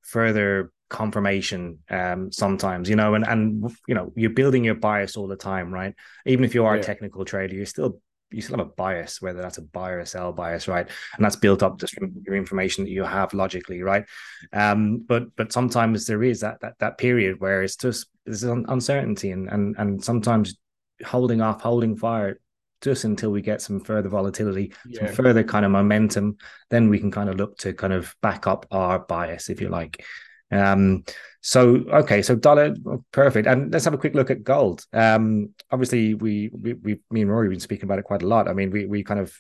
further 0.01 0.71
confirmation 0.89 1.79
um 1.89 2.29
sometimes 2.33 2.89
you 2.89 2.97
know 2.97 3.13
and 3.13 3.25
and 3.25 3.71
you 3.87 3.95
know 3.95 4.11
you're 4.13 4.29
building 4.29 4.65
your 4.65 4.75
bias 4.75 5.15
all 5.15 5.25
the 5.25 5.37
time 5.37 5.73
right 5.73 5.95
even 6.25 6.43
if 6.43 6.53
you 6.53 6.65
are 6.65 6.75
yeah. 6.75 6.81
a 6.81 6.83
technical 6.83 7.23
trader 7.23 7.55
you're 7.55 7.65
still 7.65 8.01
you 8.29 8.41
still 8.41 8.57
have 8.57 8.67
a 8.67 8.69
bias 8.71 9.21
whether 9.21 9.41
that's 9.41 9.57
a 9.57 9.61
buy 9.61 9.91
or 9.91 10.03
sell 10.03 10.33
bias 10.33 10.67
right 10.67 10.89
and 11.15 11.23
that's 11.23 11.37
built 11.37 11.63
up 11.63 11.79
just 11.79 11.93
from 11.93 12.11
your 12.25 12.35
information 12.35 12.83
that 12.83 12.89
you 12.89 13.05
have 13.05 13.33
logically 13.33 13.81
right 13.81 14.03
um 14.51 14.97
but 15.07 15.33
but 15.37 15.53
sometimes 15.53 16.05
there 16.07 16.23
is 16.23 16.41
that 16.41 16.59
that, 16.59 16.73
that 16.79 16.97
period 16.97 17.39
where 17.39 17.63
it's 17.63 17.77
just 17.77 18.07
there's 18.25 18.43
uncertainty 18.43 19.31
and 19.31 19.47
and 19.49 19.75
and 19.77 20.03
sometimes 20.03 20.57
holding 21.05 21.39
off 21.39 21.61
holding 21.61 21.95
fire 21.95 22.37
just 22.81 23.03
until 23.03 23.31
we 23.31 23.41
get 23.41 23.61
some 23.61 23.79
further 23.79 24.09
volatility, 24.09 24.73
yeah. 24.85 25.05
some 25.05 25.15
further 25.15 25.43
kind 25.43 25.65
of 25.65 25.71
momentum, 25.71 26.37
then 26.69 26.89
we 26.89 26.99
can 26.99 27.11
kind 27.11 27.29
of 27.29 27.37
look 27.37 27.57
to 27.59 27.73
kind 27.73 27.93
of 27.93 28.15
back 28.21 28.47
up 28.47 28.65
our 28.71 28.99
bias, 28.99 29.49
if 29.49 29.61
you 29.61 29.69
like. 29.69 30.03
Um, 30.51 31.03
so 31.41 31.75
okay, 31.89 32.21
so 32.21 32.35
dollar 32.35 32.75
perfect, 33.11 33.47
and 33.47 33.71
let's 33.71 33.85
have 33.85 33.93
a 33.93 33.97
quick 33.97 34.15
look 34.15 34.29
at 34.29 34.43
gold. 34.43 34.85
Um, 34.93 35.51
obviously, 35.71 36.13
we, 36.13 36.49
we, 36.53 36.73
we 36.73 36.99
me 37.09 37.21
and 37.21 37.31
Rory 37.31 37.47
have 37.47 37.51
been 37.51 37.59
speaking 37.59 37.85
about 37.85 37.99
it 37.99 38.05
quite 38.05 38.21
a 38.21 38.27
lot. 38.27 38.47
I 38.47 38.53
mean, 38.53 38.69
we 38.69 38.85
we 38.85 39.03
kind 39.03 39.19
of 39.19 39.33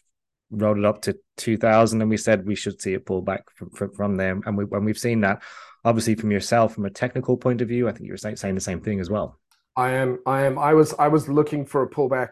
rolled 0.51 0.77
it 0.77 0.85
up 0.85 1.01
to 1.01 1.17
2000 1.37 2.01
and 2.01 2.09
we 2.09 2.17
said 2.17 2.45
we 2.45 2.55
should 2.55 2.81
see 2.81 2.93
it 2.93 3.05
pull 3.05 3.21
back 3.21 3.49
from, 3.55 3.69
from, 3.69 3.91
from 3.93 4.17
them 4.17 4.43
and 4.45 4.57
we, 4.57 4.65
when 4.65 4.83
we've 4.83 4.97
seen 4.97 5.21
that 5.21 5.41
obviously 5.85 6.13
from 6.13 6.29
yourself 6.29 6.75
from 6.75 6.85
a 6.85 6.89
technical 6.89 7.37
point 7.37 7.61
of 7.61 7.69
view 7.69 7.87
i 7.87 7.91
think 7.91 8.05
you 8.05 8.11
were 8.11 8.17
saying, 8.17 8.35
saying 8.35 8.55
the 8.55 8.61
same 8.61 8.81
thing 8.81 8.99
as 8.99 9.09
well 9.09 9.39
i 9.77 9.91
am 9.91 10.19
i 10.25 10.41
am 10.41 10.59
i 10.59 10.73
was 10.73 10.93
i 10.99 11.07
was 11.07 11.29
looking 11.29 11.65
for 11.65 11.83
a 11.83 11.89
pullback 11.89 12.31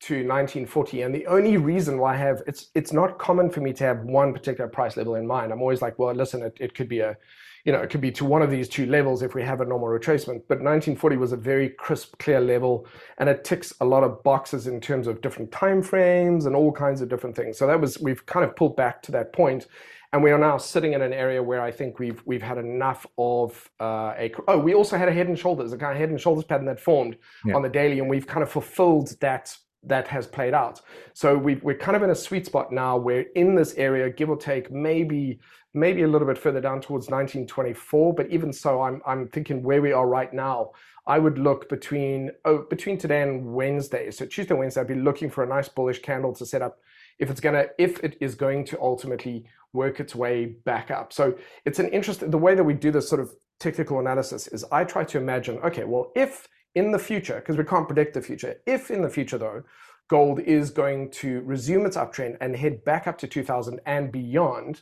to 0.00 0.14
1940 0.14 1.02
and 1.02 1.14
the 1.14 1.26
only 1.26 1.56
reason 1.56 1.98
why 1.98 2.14
i 2.14 2.16
have 2.16 2.42
it's 2.46 2.70
it's 2.74 2.92
not 2.92 3.18
common 3.18 3.50
for 3.50 3.60
me 3.60 3.72
to 3.72 3.84
have 3.84 4.00
one 4.00 4.32
particular 4.32 4.68
price 4.68 4.96
level 4.96 5.14
in 5.14 5.26
mind 5.26 5.52
i'm 5.52 5.60
always 5.60 5.82
like 5.82 5.98
well 5.98 6.14
listen 6.14 6.42
it, 6.42 6.56
it 6.58 6.74
could 6.74 6.88
be 6.88 7.00
a 7.00 7.16
you 7.64 7.72
know 7.72 7.80
it 7.80 7.90
could 7.90 8.00
be 8.00 8.10
to 8.10 8.24
one 8.24 8.40
of 8.40 8.50
these 8.50 8.68
two 8.68 8.86
levels 8.86 9.22
if 9.22 9.34
we 9.34 9.42
have 9.42 9.60
a 9.60 9.64
normal 9.64 9.88
retracement 9.88 10.42
but 10.48 10.58
1940 10.60 11.16
was 11.16 11.32
a 11.32 11.36
very 11.36 11.68
crisp 11.68 12.18
clear 12.18 12.40
level 12.40 12.86
and 13.18 13.28
it 13.28 13.44
ticks 13.44 13.74
a 13.80 13.84
lot 13.84 14.02
of 14.02 14.22
boxes 14.22 14.66
in 14.66 14.80
terms 14.80 15.06
of 15.06 15.20
different 15.20 15.52
time 15.52 15.82
frames 15.82 16.46
and 16.46 16.56
all 16.56 16.72
kinds 16.72 17.02
of 17.02 17.08
different 17.10 17.36
things 17.36 17.58
so 17.58 17.66
that 17.66 17.78
was 17.78 17.98
we've 18.00 18.24
kind 18.24 18.44
of 18.44 18.56
pulled 18.56 18.76
back 18.76 19.02
to 19.02 19.12
that 19.12 19.32
point 19.34 19.66
and 20.12 20.22
we 20.22 20.30
are 20.32 20.38
now 20.38 20.56
sitting 20.56 20.92
in 20.92 21.02
an 21.02 21.12
area 21.12 21.42
where 21.42 21.60
I 21.60 21.70
think 21.70 21.98
we've 21.98 22.20
we've 22.26 22.42
had 22.42 22.58
enough 22.58 23.06
of 23.16 23.70
uh, 23.80 24.14
a. 24.18 24.32
Oh, 24.48 24.58
we 24.58 24.74
also 24.74 24.98
had 24.98 25.08
a 25.08 25.12
head 25.12 25.28
and 25.28 25.38
shoulders, 25.38 25.72
a 25.72 25.78
kind 25.78 25.92
of 25.92 25.98
head 25.98 26.10
and 26.10 26.20
shoulders 26.20 26.44
pattern 26.44 26.66
that 26.66 26.80
formed 26.80 27.16
yeah. 27.44 27.54
on 27.54 27.62
the 27.62 27.68
daily, 27.68 28.00
and 28.00 28.10
we've 28.10 28.26
kind 28.26 28.42
of 28.42 28.50
fulfilled 28.50 29.14
that 29.20 29.56
that 29.82 30.08
has 30.08 30.26
played 30.26 30.54
out. 30.54 30.80
So 31.14 31.36
we, 31.36 31.56
we're 31.56 31.76
kind 31.76 31.96
of 31.96 32.02
in 32.02 32.10
a 32.10 32.14
sweet 32.14 32.46
spot 32.46 32.72
now 32.72 32.96
where 32.96 33.24
in 33.34 33.54
this 33.54 33.74
area, 33.74 34.10
give 34.10 34.30
or 34.30 34.36
take, 34.36 34.70
maybe 34.70 35.40
maybe 35.72 36.02
a 36.02 36.08
little 36.08 36.26
bit 36.26 36.36
further 36.36 36.60
down 36.60 36.80
towards 36.80 37.08
1924. 37.08 38.14
But 38.14 38.30
even 38.30 38.52
so, 38.52 38.82
I'm 38.82 39.00
I'm 39.06 39.28
thinking 39.28 39.62
where 39.62 39.82
we 39.82 39.92
are 39.92 40.06
right 40.06 40.32
now. 40.32 40.72
I 41.06 41.18
would 41.18 41.38
look 41.38 41.68
between 41.68 42.30
oh, 42.44 42.66
between 42.68 42.98
today 42.98 43.22
and 43.22 43.54
Wednesday. 43.54 44.10
So 44.10 44.26
Tuesday, 44.26 44.54
Wednesday, 44.54 44.80
I'd 44.82 44.88
be 44.88 44.94
looking 44.94 45.30
for 45.30 45.44
a 45.44 45.48
nice 45.48 45.68
bullish 45.68 46.02
candle 46.02 46.34
to 46.34 46.46
set 46.46 46.62
up 46.62 46.78
if 47.18 47.30
it's 47.30 47.40
gonna 47.40 47.66
if 47.78 48.02
it 48.04 48.16
is 48.20 48.34
going 48.34 48.64
to 48.66 48.80
ultimately 48.80 49.46
work 49.72 50.00
its 50.00 50.14
way 50.14 50.46
back 50.46 50.90
up. 50.90 51.12
So 51.12 51.36
it's 51.64 51.78
an 51.78 51.88
interest. 51.88 52.28
The 52.30 52.38
way 52.38 52.54
that 52.54 52.64
we 52.64 52.74
do 52.74 52.90
this 52.90 53.08
sort 53.08 53.20
of 53.20 53.32
technical 53.60 54.00
analysis 54.00 54.48
is 54.48 54.64
I 54.72 54.84
try 54.84 55.04
to 55.04 55.18
imagine. 55.18 55.58
Okay, 55.58 55.84
well, 55.84 56.12
if 56.16 56.48
in 56.74 56.92
the 56.92 56.98
future, 56.98 57.36
because 57.36 57.56
we 57.56 57.64
can't 57.64 57.88
predict 57.88 58.14
the 58.14 58.22
future, 58.22 58.56
if 58.66 58.90
in 58.90 59.02
the 59.02 59.08
future 59.08 59.38
though, 59.38 59.62
gold 60.08 60.40
is 60.40 60.70
going 60.70 61.10
to 61.10 61.40
resume 61.42 61.86
its 61.86 61.96
uptrend 61.96 62.36
and 62.40 62.56
head 62.56 62.84
back 62.84 63.06
up 63.06 63.16
to 63.18 63.26
2000 63.26 63.80
and 63.86 64.10
beyond. 64.10 64.80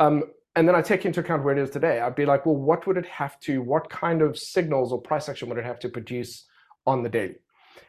Um, 0.00 0.24
and 0.56 0.68
then 0.68 0.74
I 0.74 0.82
take 0.82 1.06
into 1.06 1.20
account 1.20 1.44
where 1.44 1.56
it 1.56 1.62
is 1.62 1.70
today. 1.70 2.00
I'd 2.00 2.16
be 2.16 2.26
like, 2.26 2.44
well, 2.44 2.56
what 2.56 2.86
would 2.86 2.96
it 2.96 3.06
have 3.06 3.38
to, 3.40 3.62
what 3.62 3.88
kind 3.88 4.20
of 4.20 4.36
signals 4.36 4.92
or 4.92 5.00
price 5.00 5.28
action 5.28 5.48
would 5.48 5.58
it 5.58 5.64
have 5.64 5.78
to 5.80 5.88
produce 5.88 6.46
on 6.86 7.02
the 7.02 7.08
daily? 7.08 7.36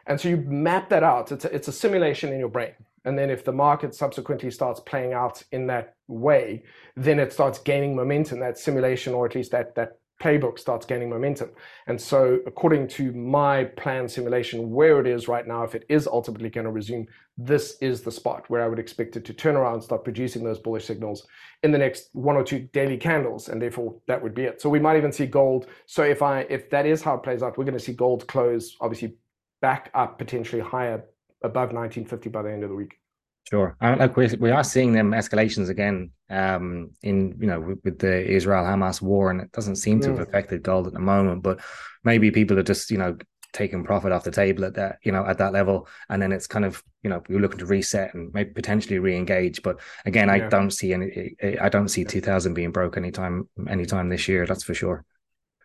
And 0.06 0.20
so 0.20 0.28
you 0.28 0.38
map 0.38 0.88
that 0.90 1.02
out. 1.02 1.32
It's 1.32 1.44
a, 1.44 1.54
it's 1.54 1.68
a 1.68 1.72
simulation 1.72 2.32
in 2.32 2.38
your 2.38 2.48
brain. 2.48 2.72
And 3.04 3.18
then 3.18 3.30
if 3.30 3.44
the 3.44 3.52
market 3.52 3.94
subsequently 3.94 4.50
starts 4.50 4.80
playing 4.80 5.12
out 5.12 5.42
in 5.52 5.66
that 5.66 5.96
way, 6.08 6.62
then 6.96 7.18
it 7.18 7.32
starts 7.32 7.58
gaining 7.58 7.94
momentum, 7.94 8.40
that 8.40 8.58
simulation, 8.58 9.12
or 9.12 9.26
at 9.26 9.34
least 9.34 9.50
that, 9.50 9.74
that 9.74 9.98
playbook 10.20 10.58
starts 10.58 10.86
gaining 10.86 11.10
momentum. 11.10 11.50
And 11.86 12.00
so, 12.00 12.38
according 12.46 12.88
to 12.88 13.12
my 13.12 13.64
plan 13.64 14.08
simulation, 14.08 14.70
where 14.70 15.00
it 15.00 15.06
is 15.06 15.28
right 15.28 15.46
now, 15.46 15.64
if 15.64 15.74
it 15.74 15.84
is 15.88 16.06
ultimately 16.06 16.50
going 16.50 16.64
to 16.64 16.70
resume, 16.70 17.06
this 17.36 17.76
is 17.80 18.02
the 18.02 18.12
spot 18.12 18.44
where 18.48 18.62
I 18.62 18.68
would 18.68 18.78
expect 18.78 19.16
it 19.16 19.24
to 19.24 19.34
turn 19.34 19.56
around, 19.56 19.82
start 19.82 20.04
producing 20.04 20.44
those 20.44 20.58
bullish 20.58 20.84
signals 20.84 21.26
in 21.62 21.72
the 21.72 21.78
next 21.78 22.10
one 22.12 22.36
or 22.36 22.44
two 22.44 22.60
daily 22.72 22.96
candles, 22.96 23.48
and 23.48 23.60
therefore 23.60 23.96
that 24.06 24.22
would 24.22 24.34
be 24.34 24.44
it. 24.44 24.60
So 24.60 24.70
we 24.70 24.80
might 24.80 24.96
even 24.96 25.12
see 25.12 25.26
gold. 25.26 25.66
So 25.86 26.02
if 26.02 26.22
I 26.22 26.40
if 26.50 26.70
that 26.70 26.86
is 26.86 27.02
how 27.02 27.14
it 27.14 27.22
plays 27.22 27.42
out, 27.42 27.58
we're 27.58 27.64
going 27.64 27.78
to 27.78 27.84
see 27.84 27.92
gold 27.92 28.26
close 28.28 28.76
obviously 28.80 29.16
back 29.60 29.90
up 29.94 30.18
potentially 30.18 30.62
higher 30.62 31.04
above 31.42 31.72
1950 31.72 32.28
by 32.30 32.42
the 32.42 32.52
end 32.52 32.62
of 32.62 32.70
the 32.70 32.76
week. 32.76 32.98
Sure, 33.48 33.76
I, 33.80 33.94
like 33.94 34.16
we 34.16 34.28
we 34.40 34.50
are 34.50 34.64
seeing 34.64 34.92
them 34.92 35.10
escalations 35.10 35.68
again 35.68 36.10
um, 36.30 36.92
in 37.02 37.36
you 37.38 37.46
know 37.46 37.60
with, 37.60 37.78
with 37.84 37.98
the 37.98 38.26
Israel 38.26 38.64
Hamas 38.64 39.02
war, 39.02 39.30
and 39.30 39.40
it 39.40 39.52
doesn't 39.52 39.76
seem 39.76 40.00
to 40.00 40.10
have 40.10 40.20
affected 40.20 40.62
gold 40.62 40.86
at 40.86 40.94
the 40.94 40.98
moment. 40.98 41.42
But 41.42 41.60
maybe 42.04 42.30
people 42.30 42.58
are 42.58 42.62
just 42.62 42.90
you 42.90 42.96
know 42.96 43.16
taking 43.52 43.84
profit 43.84 44.12
off 44.12 44.24
the 44.24 44.30
table 44.30 44.64
at 44.64 44.74
that 44.74 44.98
you 45.02 45.12
know 45.12 45.26
at 45.26 45.38
that 45.38 45.52
level, 45.52 45.88
and 46.08 46.22
then 46.22 46.32
it's 46.32 46.46
kind 46.46 46.64
of 46.64 46.82
you 47.02 47.10
know 47.10 47.22
you're 47.28 47.40
looking 47.40 47.58
to 47.58 47.66
reset 47.66 48.14
and 48.14 48.32
maybe 48.32 48.50
potentially 48.50 48.98
re-engage. 48.98 49.62
But 49.62 49.78
again, 50.06 50.30
I 50.30 50.40
don't 50.48 50.70
see 50.70 50.94
any. 50.94 51.36
I 51.60 51.68
don't 51.68 51.88
see 51.88 52.04
2000 52.04 52.54
being 52.54 52.72
broke 52.72 52.96
anytime 52.96 53.48
anytime 53.68 54.08
this 54.08 54.26
year. 54.26 54.46
That's 54.46 54.64
for 54.64 54.74
sure. 54.74 55.04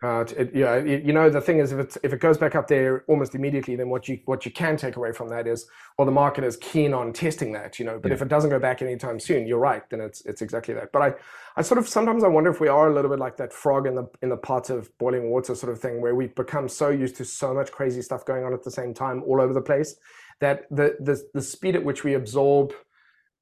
Uh, 0.02 0.24
it, 0.34 0.54
yeah, 0.54 0.76
it, 0.76 1.04
you 1.04 1.12
know 1.12 1.28
the 1.28 1.42
thing 1.42 1.58
is, 1.58 1.72
if 1.72 1.78
it 1.78 1.96
if 2.02 2.12
it 2.14 2.20
goes 2.20 2.38
back 2.38 2.54
up 2.54 2.66
there 2.68 3.04
almost 3.06 3.34
immediately, 3.34 3.76
then 3.76 3.90
what 3.90 4.08
you 4.08 4.18
what 4.24 4.46
you 4.46 4.50
can 4.50 4.76
take 4.76 4.96
away 4.96 5.12
from 5.12 5.28
that 5.28 5.46
is, 5.46 5.66
well, 5.98 6.06
the 6.06 6.12
market 6.12 6.42
is 6.42 6.56
keen 6.56 6.94
on 6.94 7.12
testing 7.12 7.52
that, 7.52 7.78
you 7.78 7.84
know. 7.84 7.98
But 7.98 8.08
yeah. 8.08 8.14
if 8.14 8.22
it 8.22 8.28
doesn't 8.28 8.48
go 8.48 8.58
back 8.58 8.80
anytime 8.80 9.20
soon, 9.20 9.46
you're 9.46 9.58
right. 9.58 9.82
Then 9.90 10.00
it's 10.00 10.24
it's 10.24 10.40
exactly 10.40 10.72
that. 10.72 10.90
But 10.90 11.02
I 11.02 11.14
I 11.56 11.62
sort 11.62 11.76
of 11.76 11.86
sometimes 11.86 12.24
I 12.24 12.28
wonder 12.28 12.50
if 12.50 12.60
we 12.60 12.68
are 12.68 12.88
a 12.88 12.94
little 12.94 13.10
bit 13.10 13.18
like 13.18 13.36
that 13.36 13.52
frog 13.52 13.86
in 13.86 13.94
the 13.94 14.08
in 14.22 14.30
the 14.30 14.38
pot 14.38 14.70
of 14.70 14.96
boiling 14.96 15.28
water 15.28 15.54
sort 15.54 15.70
of 15.70 15.78
thing, 15.78 16.00
where 16.00 16.14
we've 16.14 16.34
become 16.34 16.66
so 16.66 16.88
used 16.88 17.16
to 17.16 17.24
so 17.26 17.52
much 17.52 17.70
crazy 17.70 18.00
stuff 18.00 18.24
going 18.24 18.42
on 18.42 18.54
at 18.54 18.64
the 18.64 18.70
same 18.70 18.94
time 18.94 19.22
all 19.24 19.38
over 19.38 19.52
the 19.52 19.60
place 19.60 19.96
that 20.40 20.62
the 20.70 20.96
the 21.00 21.22
the 21.34 21.42
speed 21.42 21.76
at 21.76 21.84
which 21.84 22.04
we 22.04 22.14
absorb 22.14 22.72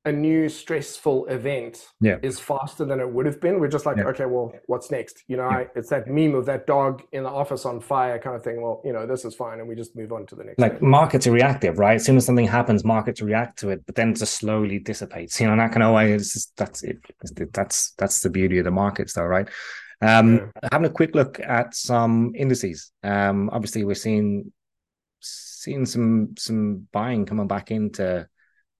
a 0.05 0.13
new 0.13 0.49
stressful 0.49 1.27
event 1.27 1.87
yeah. 2.01 2.17
is 2.23 2.39
faster 2.39 2.85
than 2.85 3.01
it 3.01 3.11
would 3.11 3.27
have 3.27 3.41
been. 3.41 3.61
We're 3.61 3.69
just 3.69 3.85
like, 3.85 3.97
yeah. 3.97 4.05
okay, 4.05 4.27
well, 4.27 4.53
what's 4.67 4.91
next? 4.91 5.25
You 5.27 5.37
know, 5.37 5.49
yeah. 5.51 5.57
I, 5.57 5.67
it's 5.75 5.91
that 5.91 6.07
meme 6.07 6.35
of 6.35 6.47
that 6.47 6.67
dog 6.67 7.03
in 7.13 7.25
the 7.25 7.29
office 7.29 7.67
on 7.67 7.81
fire 7.81 8.19
kind 8.19 8.37
of 8.37 8.43
thing. 8.43 8.63
Well, 8.63 8.81
you 8.85 8.93
know, 8.93 9.07
this 9.07 9.25
is 9.25 9.35
fine, 9.35 9.59
and 9.61 9.69
we 9.69 9.75
just 9.75 9.97
move 9.97 10.13
on 10.13 10.27
to 10.27 10.35
the 10.35 10.45
next. 10.45 10.59
Like 10.59 10.79
thing. 10.79 10.89
markets 10.89 11.27
are 11.27 11.33
reactive, 11.33 11.79
right? 11.79 11.97
As 11.97 12.05
soon 12.05 12.17
as 12.17 12.25
something 12.25 12.47
happens, 12.47 12.85
markets 12.85 13.21
react 13.21 13.59
to 13.61 13.71
it, 13.71 13.85
but 13.87 13.97
then 13.97 14.11
it 14.11 14.17
just 14.17 14.35
slowly 14.35 14.79
dissipates. 14.79 15.41
You 15.41 15.49
know, 15.49 15.57
that 15.57 15.73
kind 15.73 15.83
of 15.83 15.95
way. 15.95 16.13
It's 16.13 16.33
just, 16.33 16.57
that's 16.57 16.83
it. 16.85 16.99
That's 17.53 17.93
that's 17.99 18.21
the 18.21 18.31
beauty 18.31 18.59
of 18.59 18.65
the 18.65 18.71
markets, 18.71 19.15
though, 19.15 19.25
right? 19.25 19.49
Um, 20.01 20.53
having 20.71 20.87
a 20.87 20.93
quick 20.93 21.15
look 21.15 21.41
at 21.41 21.75
some 21.75 22.33
indices. 22.37 22.93
Um, 23.03 23.51
obviously, 23.53 23.85
we're 23.85 23.95
seeing 23.95 24.53
seeing 25.21 25.85
some 25.85 26.35
some 26.39 26.87
buying 26.93 27.27
coming 27.27 27.49
back 27.49 27.73
into 27.73 28.29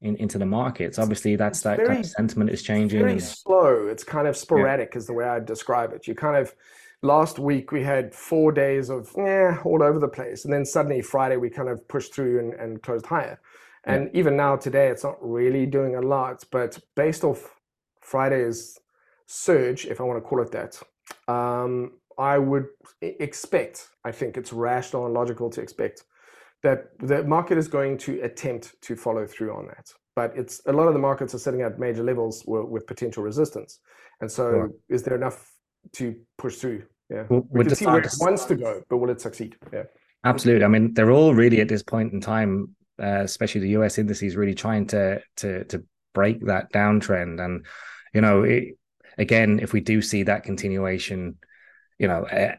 in, 0.01 0.17
into 0.17 0.39
the 0.39 0.47
markets. 0.47 0.99
Obviously, 0.99 1.37
that's 1.37 1.61
that 1.63 1.77
very, 1.77 1.89
kind 1.89 2.01
of 2.01 2.07
sentiment 2.07 2.51
is 2.51 2.63
changing. 2.63 3.01
Very 3.01 3.21
slow. 3.21 3.89
It's 3.89 4.05
kind 4.05 4.29
of 4.29 4.37
sporadic, 4.37 4.91
yeah. 4.93 4.99
is 4.99 5.07
the 5.07 5.13
way 5.13 5.25
I'd 5.25 5.47
describe 5.47 5.93
it. 5.93 6.07
You 6.07 6.15
kind 6.15 6.37
of 6.37 6.55
last 7.03 7.39
week 7.39 7.73
we 7.73 7.83
had 7.83 8.15
four 8.15 8.53
days 8.53 8.91
of 8.91 9.11
yeah 9.17 9.61
all 9.65 9.83
over 9.83 9.99
the 9.99 10.09
place, 10.09 10.45
and 10.45 10.53
then 10.53 10.65
suddenly 10.65 11.03
Friday 11.03 11.37
we 11.37 11.51
kind 11.51 11.69
of 11.69 11.87
pushed 11.89 12.15
through 12.15 12.39
and, 12.39 12.55
and 12.55 12.83
closed 12.83 13.07
higher. 13.07 13.41
And 13.85 14.11
yeah. 14.13 14.21
even 14.21 14.37
now 14.37 14.57
today, 14.57 14.89
it's 14.89 15.05
not 15.05 15.17
really 15.21 15.65
doing 15.65 15.97
a 15.97 16.01
lot, 16.01 16.45
but 16.51 16.79
based 16.95 17.25
off 17.25 17.57
Friday's 18.01 18.79
surge, 19.27 19.87
if 19.87 20.01
I 20.01 20.05
want 20.05 20.19
to 20.19 20.29
call 20.29 20.43
it 20.43 20.51
that, 20.53 21.33
um, 21.33 21.93
I 22.19 22.39
would 22.39 22.67
expect. 23.01 23.89
I 24.05 24.13
think 24.13 24.37
it's 24.37 24.53
rational 24.53 25.07
and 25.07 25.15
logical 25.15 25.49
to 25.51 25.61
expect 25.61 26.05
that 26.63 26.99
the 26.99 27.23
market 27.25 27.59
is 27.59 27.69
going 27.69 27.99
to 27.99 28.21
attempt 28.23 28.75
to 28.83 28.97
follow 28.97 29.27
through 29.27 29.55
on 29.55 29.67
that. 29.67 29.91
But 30.17 30.33
it's 30.37 30.61
a 30.67 30.73
lot 30.73 30.89
of 30.89 30.95
the 30.95 31.01
markets 31.01 31.35
are 31.35 31.39
sitting 31.39 31.63
at 31.63 31.79
major 31.79 32.03
levels 32.03 32.43
with 32.47 32.87
potential 32.87 33.23
resistance. 33.23 33.81
And 34.21 34.31
so, 34.31 34.71
is 34.89 35.05
there 35.05 35.15
enough 35.15 35.49
to 35.93 36.17
push 36.37 36.57
through? 36.57 36.85
Yeah, 37.09 37.25
we, 37.31 37.41
we 37.51 37.65
can 37.65 37.75
see 37.77 37.87
where 37.87 38.01
it 38.01 38.13
wants 38.19 38.45
to 38.47 38.57
go, 38.57 38.83
but 38.91 38.97
will 38.97 39.11
it 39.11 39.21
succeed? 39.21 39.57
Yeah, 39.73 39.85
absolutely. 40.25 40.65
I 40.65 40.69
mean, 40.69 40.93
they're 40.95 41.13
all 41.13 41.35
really 41.35 41.61
at 41.61 41.69
this 41.69 41.85
point 41.85 42.13
in 42.13 42.21
time, 42.21 42.75
uh, 43.01 43.23
especially 43.23 43.61
the 43.61 43.81
US 43.81 43.97
indices, 43.97 44.35
really 44.35 44.55
trying 44.55 44.89
to 44.89 45.23
to 45.37 45.65
to 45.67 45.85
break 46.15 46.45
that 46.47 46.73
downtrend. 46.73 47.43
And 47.43 47.65
you 48.13 48.21
know, 48.21 48.43
it, 48.43 48.77
again, 49.19 49.61
if 49.63 49.73
we 49.73 49.81
do 49.81 50.03
see 50.03 50.25
that 50.25 50.43
continuation, 50.43 51.37
you 51.99 52.09
know. 52.09 52.25
Uh, 52.25 52.57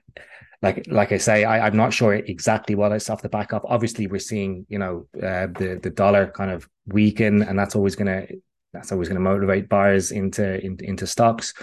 like 0.62 0.86
like 0.88 1.12
I 1.12 1.18
say, 1.18 1.46
I, 1.46 1.68
am 1.68 1.78
not 1.78 1.94
sure 1.94 2.13
exactly 2.13 2.75
what 2.75 2.92
it's 2.92 3.10
off 3.10 3.22
the 3.22 3.30
back 3.30 3.54
of. 3.54 3.66
Obviously, 3.66 4.08
we're 4.08 4.20
seeing 4.20 4.66
you 4.70 4.80
know 4.80 5.08
uh, 5.16 5.48
the 5.48 5.80
the 5.82 5.89
dollar 5.89 6.28
kind 6.28 6.51
of 6.51 6.68
weaken, 6.88 7.44
and 7.44 7.58
that's 7.58 7.75
always 7.75 7.96
gonna 7.96 8.28
that's 8.74 8.92
always 8.92 9.08
going 9.08 9.16
to 9.16 9.30
motivate 9.30 9.70
buyers 9.70 10.12
into, 10.12 10.63
into 10.63 10.86
into 10.86 11.08
stocks. 11.08 11.54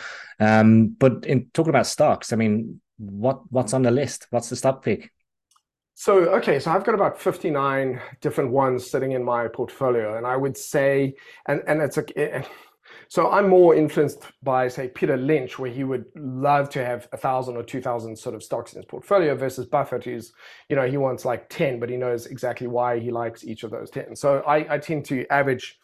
Um, 0.41 0.89
but 0.89 1.25
in 1.27 1.51
talking 1.53 1.71
about 1.71 1.87
stocks, 1.87 2.33
I 2.33 2.37
mean, 2.37 2.81
what 2.99 3.41
what's 3.51 3.75
on 3.75 3.83
the 3.83 3.91
list? 3.91 4.27
What's 4.31 4.49
the 4.49 4.57
stock 4.57 4.83
pick? 4.83 5.13
So 5.95 6.35
okay, 6.37 6.59
so 6.59 6.71
I've 6.71 6.85
got 6.85 6.95
about 6.95 7.19
59 7.19 8.01
different 8.21 8.51
ones 8.51 8.91
sitting 8.91 9.13
in 9.13 9.25
my 9.25 9.49
portfolio, 9.49 10.17
and 10.17 10.27
I 10.27 10.37
would 10.37 10.57
say, 10.57 11.15
and 11.47 11.63
and 11.67 11.81
it's 11.81 11.97
a 11.99 12.45
so 13.09 13.31
I'm 13.31 13.49
more 13.49 13.75
influenced 13.75 14.23
by, 14.43 14.69
say, 14.69 14.89
Peter 14.89 15.17
Lynch, 15.17 15.59
where 15.59 15.71
he 15.71 15.85
would 15.85 16.05
love 16.17 16.69
to 16.71 16.85
have 16.85 17.09
a 17.13 17.17
thousand 17.17 17.57
or 17.57 17.63
two 17.63 17.81
thousand 17.81 18.17
sort 18.17 18.35
of 18.35 18.43
stocks 18.43 18.73
in 18.73 18.79
his 18.79 18.87
portfolio, 18.87 19.35
versus 19.35 19.67
Buffett, 19.67 20.05
who's, 20.05 20.33
you 20.69 20.77
know, 20.77 20.87
he 20.87 20.97
wants 20.97 21.25
like 21.25 21.49
ten, 21.49 21.81
but 21.81 21.91
he 21.91 21.97
knows 21.97 22.27
exactly 22.27 22.67
why 22.67 22.99
he 22.99 23.11
likes 23.11 23.45
each 23.45 23.63
of 23.63 23.71
those 23.71 23.91
ten. 23.91 24.17
So 24.17 24.41
I, 24.47 24.75
I 24.75 24.79
tend 24.79 25.05
to 25.07 25.27
average 25.31 25.79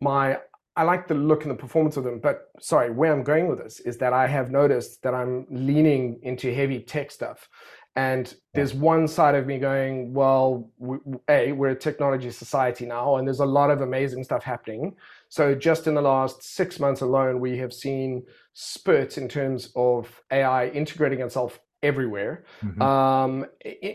my. 0.00 0.38
I 0.76 0.84
like 0.84 1.08
the 1.08 1.14
look 1.14 1.42
and 1.42 1.50
the 1.50 1.56
performance 1.56 1.96
of 1.96 2.04
them, 2.04 2.20
but 2.20 2.50
sorry, 2.60 2.92
where 2.92 3.12
I'm 3.12 3.24
going 3.24 3.48
with 3.48 3.58
this 3.58 3.80
is 3.80 3.98
that 3.98 4.12
I 4.12 4.28
have 4.28 4.52
noticed 4.52 5.02
that 5.02 5.12
I'm 5.12 5.44
leaning 5.50 6.20
into 6.22 6.54
heavy 6.54 6.78
tech 6.78 7.10
stuff. 7.10 7.48
And 7.96 8.32
there's 8.54 8.74
one 8.74 9.08
side 9.08 9.34
of 9.34 9.44
me 9.44 9.58
going, 9.58 10.14
well, 10.14 10.70
we, 10.78 10.98
A, 11.28 11.50
we're 11.50 11.70
a 11.70 11.74
technology 11.74 12.30
society 12.30 12.86
now, 12.86 13.16
and 13.16 13.26
there's 13.26 13.40
a 13.40 13.44
lot 13.44 13.70
of 13.70 13.80
amazing 13.80 14.22
stuff 14.22 14.44
happening. 14.44 14.94
So 15.28 15.54
just 15.54 15.86
in 15.86 15.94
the 15.94 16.02
last 16.02 16.42
six 16.42 16.80
months 16.80 17.00
alone, 17.00 17.40
we 17.40 17.58
have 17.58 17.72
seen 17.72 18.24
spurts 18.54 19.18
in 19.18 19.28
terms 19.28 19.70
of 19.76 20.22
AI 20.30 20.68
integrating 20.68 21.20
itself 21.20 21.60
everywhere. 21.82 22.44
Mm-hmm. 22.64 22.82
Um, 22.82 23.46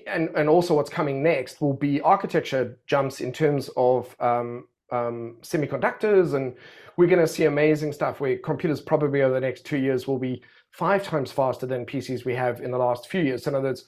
and, 0.08 0.30
and 0.36 0.48
also 0.48 0.76
what's 0.76 0.90
coming 0.90 1.22
next 1.22 1.60
will 1.62 1.74
be 1.74 2.02
architecture 2.02 2.78
jumps 2.88 3.20
in 3.20 3.34
terms 3.34 3.70
of 3.76 4.16
um, 4.20 4.68
um, 4.92 5.38
semiconductors. 5.42 6.36
And 6.36 6.56
we're 6.98 7.10
going 7.10 7.20
to 7.20 7.28
see 7.28 7.46
amazing 7.46 7.94
stuff 7.94 8.20
where 8.20 8.38
computers 8.38 8.80
probably 8.80 9.22
over 9.22 9.34
the 9.34 9.42
next 9.42 9.66
two 9.66 9.78
years 9.78 10.08
will 10.08 10.20
be 10.20 10.42
five 10.72 11.04
times 11.04 11.32
faster 11.32 11.66
than 11.66 11.86
PCs 11.86 12.26
we 12.26 12.36
have 12.36 12.62
in 12.62 12.72
the 12.72 12.78
last 12.78 13.10
few 13.10 13.22
years. 13.22 13.44
So 13.44 13.50
in 13.50 13.56
other 13.56 13.70
words, 13.70 13.86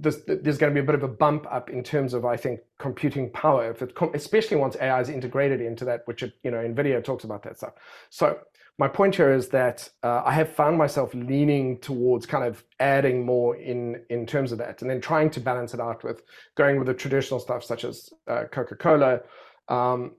there's, 0.00 0.22
there's 0.26 0.58
going 0.58 0.70
to 0.70 0.74
be 0.74 0.80
a 0.80 0.86
bit 0.86 0.94
of 0.94 1.02
a 1.02 1.08
bump 1.08 1.46
up 1.50 1.70
in 1.70 1.82
terms 1.82 2.12
of 2.12 2.24
I 2.24 2.36
think 2.36 2.60
computing 2.78 3.30
power, 3.30 3.70
if 3.70 3.80
it 3.82 3.94
especially 4.14 4.58
once 4.58 4.76
AI 4.80 5.00
is 5.00 5.08
integrated 5.08 5.60
into 5.60 5.84
that, 5.86 6.02
which 6.04 6.22
it, 6.22 6.34
you 6.42 6.50
know 6.50 6.58
Nvidia 6.58 7.02
talks 7.02 7.24
about 7.24 7.42
that 7.44 7.56
stuff. 7.56 7.72
So 8.10 8.38
my 8.78 8.88
point 8.88 9.14
here 9.14 9.32
is 9.32 9.48
that 9.48 9.88
uh, 10.02 10.22
I 10.24 10.32
have 10.32 10.52
found 10.52 10.76
myself 10.76 11.14
leaning 11.14 11.78
towards 11.78 12.26
kind 12.26 12.44
of 12.44 12.64
adding 12.80 13.24
more 13.24 13.56
in 13.56 14.02
in 14.10 14.26
terms 14.26 14.52
of 14.52 14.58
that, 14.58 14.82
and 14.82 14.90
then 14.90 15.00
trying 15.00 15.30
to 15.30 15.40
balance 15.40 15.72
it 15.72 15.80
out 15.80 16.04
with 16.04 16.22
going 16.54 16.78
with 16.78 16.88
the 16.88 16.94
traditional 16.94 17.40
stuff 17.40 17.64
such 17.64 17.84
as 17.84 18.10
uh, 18.28 18.44
Coca 18.50 18.76
Cola, 18.76 19.20
um, 19.68 20.12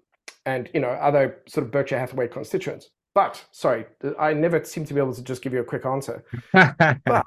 and 0.48 0.69
you 0.74 0.79
know 0.79 0.89
other 0.89 1.41
sort 1.48 1.65
of 1.65 1.72
Berkshire 1.72 2.00
Hathaway 2.00 2.27
constituents. 2.27 2.89
But 3.13 3.43
sorry, 3.51 3.86
I 4.19 4.33
never 4.33 4.63
seem 4.63 4.86
to 4.86 4.93
be 4.95 5.00
able 5.00 5.13
to 5.13 5.24
just 5.24 5.43
give 5.43 5.53
you 5.53 5.60
a 5.60 5.63
quick 5.63 5.86
answer. 5.86 6.24
but 6.53 7.25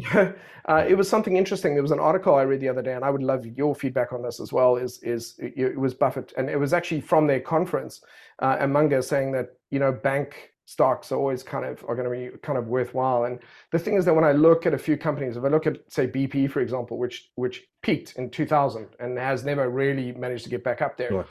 yeah, 0.00 0.32
uh, 0.68 0.84
it 0.86 0.94
was 0.94 1.08
something 1.08 1.36
interesting. 1.36 1.74
There 1.74 1.82
was 1.82 1.92
an 1.92 2.00
article 2.00 2.34
I 2.34 2.42
read 2.42 2.60
the 2.60 2.68
other 2.68 2.82
day, 2.82 2.94
and 2.94 3.04
I 3.04 3.10
would 3.10 3.22
love 3.22 3.46
your 3.46 3.74
feedback 3.74 4.12
on 4.12 4.22
this 4.22 4.40
as 4.40 4.52
well. 4.52 4.76
Is 4.76 4.98
is 5.02 5.34
it 5.38 5.78
was 5.78 5.94
Buffett, 5.94 6.32
and 6.36 6.48
it 6.50 6.58
was 6.58 6.72
actually 6.72 7.00
from 7.00 7.26
their 7.26 7.40
conference, 7.40 8.02
uh, 8.40 8.56
and 8.60 8.72
Munger 8.72 9.02
saying 9.02 9.32
that 9.32 9.50
you 9.70 9.78
know 9.78 9.92
bank 9.92 10.52
stocks 10.68 11.12
are 11.12 11.18
always 11.18 11.44
kind 11.44 11.64
of 11.64 11.84
are 11.88 11.94
going 11.94 12.10
to 12.10 12.30
be 12.30 12.36
kind 12.38 12.58
of 12.58 12.66
worthwhile. 12.66 13.24
And 13.24 13.38
the 13.70 13.78
thing 13.78 13.94
is 13.94 14.04
that 14.04 14.14
when 14.14 14.24
I 14.24 14.32
look 14.32 14.66
at 14.66 14.74
a 14.74 14.78
few 14.78 14.96
companies, 14.96 15.36
if 15.36 15.44
I 15.44 15.48
look 15.48 15.66
at 15.66 15.78
say 15.88 16.06
BP 16.06 16.50
for 16.50 16.60
example, 16.60 16.98
which 16.98 17.30
which 17.36 17.64
peaked 17.82 18.16
in 18.16 18.30
2000 18.30 18.88
and 19.00 19.18
has 19.18 19.44
never 19.44 19.70
really 19.70 20.12
managed 20.12 20.44
to 20.44 20.50
get 20.50 20.64
back 20.64 20.82
up 20.82 20.96
there. 20.96 21.10
Sure. 21.10 21.26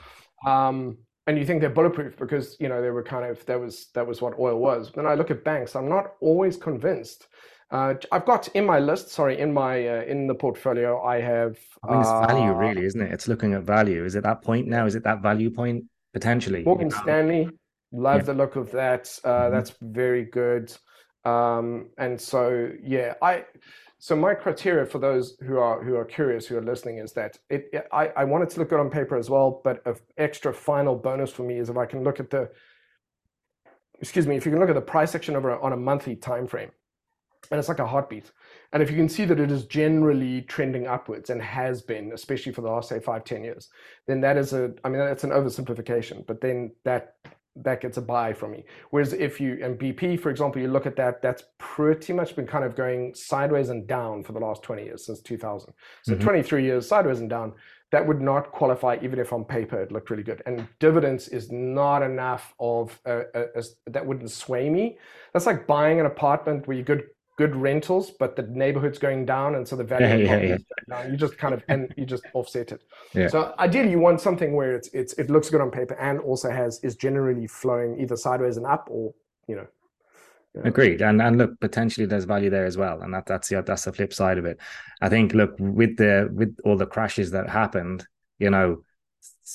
Um, 0.46 0.98
and 1.28 1.36
you 1.36 1.44
think 1.44 1.60
they're 1.60 1.70
bulletproof 1.70 2.16
because 2.16 2.56
you 2.60 2.68
know 2.68 2.80
they 2.80 2.90
were 2.90 3.02
kind 3.02 3.24
of 3.28 3.44
that 3.46 3.60
was 3.60 3.88
that 3.94 4.06
was 4.06 4.22
what 4.22 4.38
oil 4.38 4.58
was. 4.58 4.94
When 4.94 5.06
I 5.06 5.14
look 5.14 5.30
at 5.30 5.44
banks, 5.44 5.76
I'm 5.76 5.88
not 5.88 6.12
always 6.20 6.56
convinced 6.56 7.26
uh, 7.70 7.94
I've 8.12 8.24
got 8.24 8.48
in 8.48 8.64
my 8.64 8.78
list, 8.78 9.10
sorry, 9.10 9.40
in 9.40 9.52
my 9.52 9.88
uh, 9.88 10.02
in 10.02 10.28
the 10.28 10.34
portfolio, 10.34 11.02
I 11.02 11.20
have. 11.20 11.58
I 11.82 11.90
mean, 11.90 12.00
it's 12.00 12.08
uh, 12.08 12.26
value, 12.26 12.52
really, 12.52 12.84
isn't 12.84 13.00
it? 13.00 13.12
It's 13.12 13.26
looking 13.26 13.54
at 13.54 13.62
value. 13.62 14.04
Is 14.04 14.14
it 14.14 14.22
that 14.22 14.42
point 14.42 14.68
now? 14.68 14.86
Is 14.86 14.94
it 14.94 15.02
that 15.02 15.20
value 15.20 15.50
point 15.50 15.84
potentially? 16.12 16.62
Morgan? 16.62 16.90
Stanley, 16.90 17.48
love 17.90 18.18
yeah. 18.18 18.22
the 18.22 18.34
look 18.34 18.54
of 18.54 18.70
that. 18.70 19.18
Uh, 19.24 19.30
mm-hmm. 19.30 19.54
That's 19.54 19.72
very 19.82 20.24
good. 20.24 20.72
Um, 21.24 21.90
and 21.98 22.20
so, 22.20 22.70
yeah, 22.82 23.14
I. 23.20 23.44
So 23.98 24.14
my 24.14 24.34
criteria 24.34 24.84
for 24.84 24.98
those 24.98 25.36
who 25.40 25.58
are 25.58 25.82
who 25.82 25.96
are 25.96 26.04
curious, 26.04 26.46
who 26.46 26.56
are 26.58 26.62
listening, 26.62 26.98
is 26.98 27.12
that 27.14 27.36
it. 27.50 27.68
it 27.72 27.88
I 27.90 28.08
I 28.08 28.24
want 28.24 28.44
it 28.44 28.50
to 28.50 28.60
look 28.60 28.68
good 28.68 28.78
on 28.78 28.90
paper 28.90 29.16
as 29.16 29.28
well, 29.28 29.60
but 29.64 29.84
an 29.86 29.96
extra 30.18 30.54
final 30.54 30.94
bonus 30.94 31.32
for 31.32 31.42
me 31.42 31.58
is 31.58 31.68
if 31.68 31.76
I 31.76 31.86
can 31.86 32.04
look 32.04 32.20
at 32.20 32.30
the. 32.30 32.48
Excuse 33.98 34.26
me, 34.26 34.36
if 34.36 34.44
you 34.44 34.52
can 34.52 34.60
look 34.60 34.68
at 34.68 34.74
the 34.74 34.80
price 34.80 35.10
section 35.10 35.34
over 35.34 35.58
on 35.58 35.72
a 35.72 35.76
monthly 35.76 36.14
time 36.14 36.46
frame 36.46 36.70
and 37.50 37.58
it's 37.58 37.68
like 37.68 37.78
a 37.78 37.86
heartbeat. 37.86 38.30
And 38.72 38.82
if 38.82 38.90
you 38.90 38.96
can 38.96 39.08
see 39.08 39.24
that 39.24 39.40
it 39.40 39.50
is 39.50 39.64
generally 39.66 40.42
trending 40.42 40.86
upwards 40.86 41.30
and 41.30 41.40
has 41.40 41.82
been, 41.82 42.12
especially 42.12 42.52
for 42.52 42.62
the 42.62 42.68
last 42.68 42.88
say 42.88 43.00
five, 43.00 43.24
ten 43.24 43.44
years, 43.44 43.68
then 44.06 44.20
that 44.20 44.36
is 44.36 44.52
a, 44.52 44.72
I 44.84 44.88
mean, 44.88 44.98
that's 44.98 45.24
an 45.24 45.30
oversimplification, 45.30 46.26
but 46.26 46.40
then 46.40 46.72
that 46.84 47.14
that 47.62 47.80
gets 47.80 47.96
a 47.96 48.02
buy 48.02 48.32
from 48.32 48.52
me. 48.52 48.64
Whereas 48.90 49.12
if 49.12 49.40
you 49.40 49.58
and 49.62 49.78
BP, 49.78 50.20
for 50.20 50.30
example, 50.30 50.60
you 50.60 50.68
look 50.68 50.86
at 50.86 50.96
that, 50.96 51.22
that's 51.22 51.44
pretty 51.58 52.12
much 52.12 52.36
been 52.36 52.46
kind 52.46 52.64
of 52.64 52.76
going 52.76 53.14
sideways 53.14 53.70
and 53.70 53.86
down 53.86 54.22
for 54.24 54.32
the 54.32 54.40
last 54.40 54.62
20 54.62 54.84
years 54.84 55.06
since 55.06 55.20
2000. 55.20 55.72
So 56.02 56.12
mm-hmm. 56.12 56.22
23 56.22 56.64
years 56.64 56.86
sideways 56.86 57.20
and 57.20 57.30
down. 57.30 57.54
That 57.92 58.06
would 58.06 58.20
not 58.20 58.50
qualify 58.50 58.98
even 59.00 59.20
if 59.20 59.32
on 59.32 59.44
paper 59.44 59.80
it 59.80 59.92
looked 59.92 60.10
really 60.10 60.24
good. 60.24 60.42
And 60.44 60.66
dividends 60.80 61.28
is 61.28 61.52
not 61.52 62.02
enough 62.02 62.52
of 62.58 62.98
a, 63.04 63.20
a, 63.32 63.44
a, 63.54 63.62
that 63.86 64.04
wouldn't 64.04 64.30
sway 64.30 64.68
me. 64.68 64.98
That's 65.32 65.46
like 65.46 65.68
buying 65.68 66.00
an 66.00 66.06
apartment 66.06 66.66
where 66.66 66.76
you 66.76 66.82
good 66.82 67.04
good 67.36 67.54
rentals, 67.54 68.10
but 68.10 68.34
the 68.34 68.42
neighborhood's 68.42 68.98
going 68.98 69.26
down, 69.26 69.54
and 69.54 69.68
so 69.68 69.76
the 69.76 69.84
value 69.84 70.06
yeah, 70.24 70.34
of 70.34 70.42
yeah, 70.42 70.48
yeah. 70.48 70.56
down. 70.88 71.10
You 71.12 71.16
just 71.16 71.38
kind 71.38 71.54
of 71.54 71.62
and 71.68 71.92
you 71.96 72.06
just 72.06 72.24
offset 72.32 72.72
it. 72.72 72.82
Yeah. 73.14 73.28
So 73.28 73.54
ideally, 73.58 73.90
you 73.90 73.98
want 73.98 74.20
something 74.20 74.54
where 74.54 74.74
it's 74.74 74.88
it's 74.88 75.12
it 75.14 75.30
looks 75.30 75.50
good 75.50 75.60
on 75.60 75.70
paper 75.70 75.94
and 75.94 76.18
also 76.20 76.50
has 76.50 76.80
is 76.82 76.96
generally 76.96 77.46
flowing 77.46 78.00
either 78.00 78.16
sideways 78.16 78.56
and 78.56 78.66
up, 78.66 78.88
or 78.90 79.14
you 79.46 79.56
know. 79.56 79.66
Agreed, 80.64 81.02
and 81.02 81.20
and 81.20 81.36
look, 81.36 81.60
potentially 81.60 82.06
there's 82.06 82.24
value 82.24 82.48
there 82.48 82.64
as 82.64 82.78
well, 82.78 83.02
and 83.02 83.12
that 83.12 83.26
that's 83.26 83.48
the 83.48 83.60
that's 83.60 83.84
the 83.84 83.92
flip 83.92 84.14
side 84.14 84.38
of 84.38 84.46
it. 84.46 84.58
I 85.02 85.10
think 85.10 85.34
look 85.34 85.54
with 85.58 85.98
the 85.98 86.30
with 86.32 86.56
all 86.64 86.78
the 86.78 86.86
crashes 86.86 87.30
that 87.32 87.46
happened, 87.50 88.06
you 88.38 88.48
know, 88.48 88.82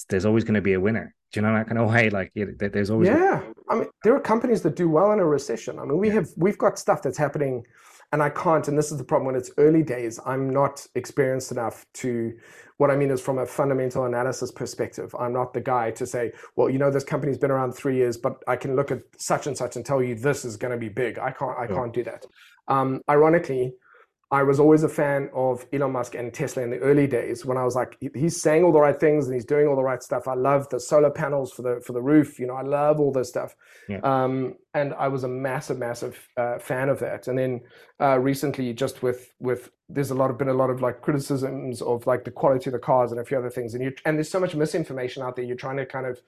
there's 0.09 0.25
always 0.25 0.43
going 0.43 0.53
to 0.53 0.61
be 0.61 0.73
a 0.73 0.79
winner. 0.79 1.15
Do 1.31 1.39
you 1.39 1.47
know 1.47 1.55
that 1.55 1.65
kind 1.65 1.79
of 1.79 1.89
way? 1.93 2.11
Like 2.11 2.31
there's 2.35 2.91
always 2.91 3.09
yeah. 3.09 3.41
I 3.71 3.75
mean, 3.75 3.87
there 4.03 4.13
are 4.13 4.19
companies 4.19 4.61
that 4.63 4.75
do 4.75 4.89
well 4.89 5.13
in 5.13 5.19
a 5.19 5.25
recession. 5.25 5.79
I 5.79 5.85
mean, 5.85 5.97
we 5.97 6.09
have 6.09 6.27
we've 6.35 6.57
got 6.57 6.77
stuff 6.77 7.01
that's 7.01 7.17
happening, 7.17 7.65
and 8.11 8.21
I 8.21 8.29
can't. 8.29 8.67
And 8.67 8.77
this 8.77 8.91
is 8.91 8.97
the 8.97 9.05
problem 9.05 9.27
when 9.27 9.35
it's 9.35 9.49
early 9.57 9.81
days. 9.81 10.19
I'm 10.25 10.49
not 10.49 10.85
experienced 10.95 11.51
enough 11.51 11.85
to. 11.95 12.33
What 12.77 12.91
I 12.91 12.95
mean 12.95 13.11
is 13.11 13.21
from 13.21 13.37
a 13.37 13.45
fundamental 13.45 14.05
analysis 14.05 14.51
perspective. 14.51 15.15
I'm 15.17 15.33
not 15.33 15.53
the 15.53 15.61
guy 15.61 15.91
to 15.91 16.05
say, 16.05 16.31
well, 16.55 16.67
you 16.67 16.79
know, 16.79 16.89
this 16.89 17.03
company's 17.03 17.37
been 17.37 17.51
around 17.51 17.73
three 17.73 17.95
years, 17.95 18.17
but 18.17 18.43
I 18.47 18.55
can 18.55 18.75
look 18.75 18.89
at 18.89 19.03
such 19.17 19.45
and 19.45 19.55
such 19.55 19.75
and 19.75 19.85
tell 19.85 20.01
you 20.01 20.15
this 20.15 20.43
is 20.43 20.57
going 20.57 20.71
to 20.71 20.79
be 20.79 20.89
big. 20.89 21.17
I 21.17 21.31
can't. 21.31 21.57
I 21.57 21.67
can't 21.67 21.93
do 21.93 22.03
that. 22.03 22.25
Um, 22.67 23.01
ironically, 23.09 23.73
I 24.33 24.43
was 24.43 24.61
always 24.61 24.83
a 24.83 24.89
fan 24.89 25.29
of 25.33 25.65
Elon 25.73 25.91
Musk 25.91 26.15
and 26.15 26.33
Tesla 26.33 26.63
in 26.63 26.69
the 26.69 26.79
early 26.79 27.05
days 27.05 27.45
when 27.45 27.57
I 27.57 27.65
was 27.65 27.75
like, 27.75 27.97
he's 28.15 28.41
saying 28.41 28.63
all 28.63 28.71
the 28.71 28.79
right 28.79 28.97
things 28.97 29.25
and 29.25 29.33
he's 29.33 29.43
doing 29.43 29.67
all 29.67 29.75
the 29.75 29.83
right 29.83 30.01
stuff. 30.01 30.25
I 30.25 30.35
love 30.35 30.69
the 30.69 30.79
solar 30.79 31.09
panels 31.09 31.51
for 31.51 31.63
the 31.63 31.81
for 31.85 31.91
the 31.91 32.01
roof. 32.01 32.39
You 32.39 32.47
know, 32.47 32.55
I 32.55 32.61
love 32.61 33.01
all 33.01 33.11
this 33.11 33.27
stuff. 33.27 33.57
Yeah. 33.89 33.99
Um, 34.03 34.55
and 34.73 34.93
I 34.93 35.09
was 35.09 35.25
a 35.25 35.27
massive, 35.27 35.79
massive 35.79 36.29
uh, 36.37 36.59
fan 36.59 36.87
of 36.87 36.99
that. 36.99 37.27
And 37.27 37.37
then 37.37 37.61
uh, 37.99 38.19
recently, 38.19 38.71
just 38.73 39.03
with 39.03 39.33
with 39.39 39.69
there's 39.89 40.11
a 40.11 40.15
lot 40.15 40.31
of 40.31 40.37
been 40.37 40.47
a 40.47 40.53
lot 40.53 40.69
of 40.69 40.81
like 40.81 41.01
criticisms 41.01 41.81
of 41.81 42.07
like 42.07 42.23
the 42.23 42.31
quality 42.31 42.69
of 42.69 42.71
the 42.71 42.79
cars 42.79 43.11
and 43.11 43.19
a 43.19 43.25
few 43.25 43.37
other 43.37 43.49
things. 43.49 43.73
And 43.73 43.83
you 43.83 43.91
and 44.05 44.17
there's 44.17 44.31
so 44.31 44.39
much 44.39 44.55
misinformation 44.55 45.23
out 45.23 45.35
there. 45.35 45.43
You're 45.43 45.57
trying 45.57 45.75
to 45.75 45.85
kind 45.85 46.05
of 46.05 46.21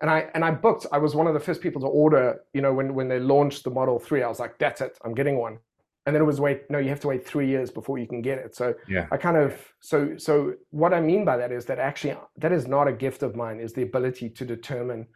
and 0.00 0.08
I 0.08 0.30
and 0.32 0.46
I 0.46 0.50
booked. 0.50 0.86
I 0.92 0.96
was 0.98 1.14
one 1.14 1.26
of 1.26 1.34
the 1.34 1.40
first 1.40 1.60
people 1.60 1.82
to 1.82 1.88
order. 1.88 2.40
You 2.54 2.62
know, 2.62 2.72
when 2.72 2.94
when 2.94 3.08
they 3.08 3.20
launched 3.20 3.64
the 3.64 3.70
Model 3.70 3.98
Three, 3.98 4.22
I 4.22 4.28
was 4.28 4.40
like, 4.40 4.58
that's 4.58 4.80
it. 4.80 4.96
I'm 5.04 5.14
getting 5.14 5.36
one 5.36 5.58
and 6.06 6.14
then 6.14 6.22
it 6.22 6.24
was 6.24 6.40
wait 6.40 6.62
no 6.70 6.78
you 6.78 6.88
have 6.88 7.00
to 7.00 7.08
wait 7.08 7.26
three 7.26 7.48
years 7.48 7.70
before 7.70 7.98
you 7.98 8.06
can 8.06 8.22
get 8.22 8.38
it 8.38 8.54
so 8.54 8.74
yeah 8.88 9.06
i 9.12 9.16
kind 9.16 9.36
of 9.36 9.54
so 9.80 10.16
so 10.16 10.54
what 10.70 10.94
i 10.94 11.00
mean 11.00 11.24
by 11.24 11.36
that 11.36 11.52
is 11.52 11.64
that 11.66 11.78
actually 11.78 12.16
that 12.36 12.52
is 12.52 12.66
not 12.66 12.88
a 12.88 12.92
gift 12.92 13.22
of 13.22 13.36
mine 13.36 13.60
is 13.60 13.72
the 13.72 13.82
ability 13.82 14.28
to 14.28 14.44
determine 14.44 15.06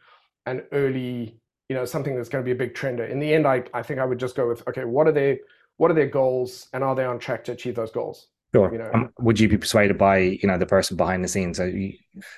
an 0.47 0.63
early 0.73 1.39
you 1.69 1.77
know 1.77 1.85
something 1.85 2.15
that's 2.15 2.29
going 2.29 2.43
to 2.43 2.47
be 2.47 2.53
a 2.53 2.67
big 2.67 2.75
trender 2.75 3.09
in 3.09 3.19
the 3.19 3.33
end 3.33 3.47
i 3.47 3.63
i 3.73 3.83
think 3.83 3.99
i 3.99 4.05
would 4.05 4.19
just 4.19 4.37
go 4.37 4.47
with 4.49 4.67
okay 4.69 4.85
what 4.85 5.07
are 5.07 5.13
their 5.13 5.39
what 5.77 5.91
are 5.91 5.95
their 5.95 6.07
goals 6.07 6.69
and 6.73 6.85
are 6.85 6.95
they 6.95 7.05
on 7.05 7.19
track 7.19 7.45
to 7.45 7.53
achieve 7.53 7.75
those 7.75 7.91
goals 7.91 8.29
Sure. 8.55 8.71
You 8.71 8.79
know, 8.79 8.91
um, 8.95 9.11
would 9.19 9.41
you 9.41 9.49
be 9.49 9.59
persuaded 9.59 9.99
by 9.99 10.19
you 10.19 10.47
know 10.47 10.57
the 10.57 10.65
person 10.65 10.97
behind 10.97 11.25
the 11.25 11.29
scenes? 11.29 11.57
So 11.57 11.65
you, 11.65 11.95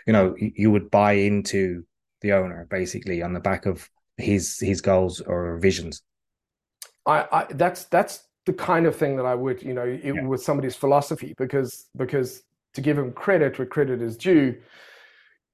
you 0.06 0.14
know 0.14 0.35
you 0.38 0.70
would 0.70 0.90
buy 0.90 1.12
into 1.12 1.85
the 2.22 2.32
owner 2.32 2.66
basically 2.70 3.22
on 3.22 3.35
the 3.35 3.40
back 3.40 3.66
of 3.66 3.90
his 4.16 4.59
his 4.59 4.80
goals 4.80 5.20
or 5.20 5.59
visions. 5.59 6.02
I, 7.04 7.26
I 7.30 7.46
that's 7.50 7.85
that's 7.85 8.24
the 8.46 8.52
kind 8.52 8.87
of 8.87 8.96
thing 8.96 9.16
that 9.16 9.26
I 9.26 9.35
would, 9.35 9.62
you 9.62 9.74
know, 9.74 9.82
it, 9.82 10.02
yeah. 10.04 10.22
with 10.22 10.42
somebody's 10.42 10.76
philosophy, 10.76 11.35
because 11.37 11.87
because 11.96 12.42
to 12.74 12.80
give 12.80 12.96
him 12.96 13.12
credit 13.12 13.59
where 13.59 13.66
credit 13.66 14.00
is 14.00 14.16
due, 14.16 14.56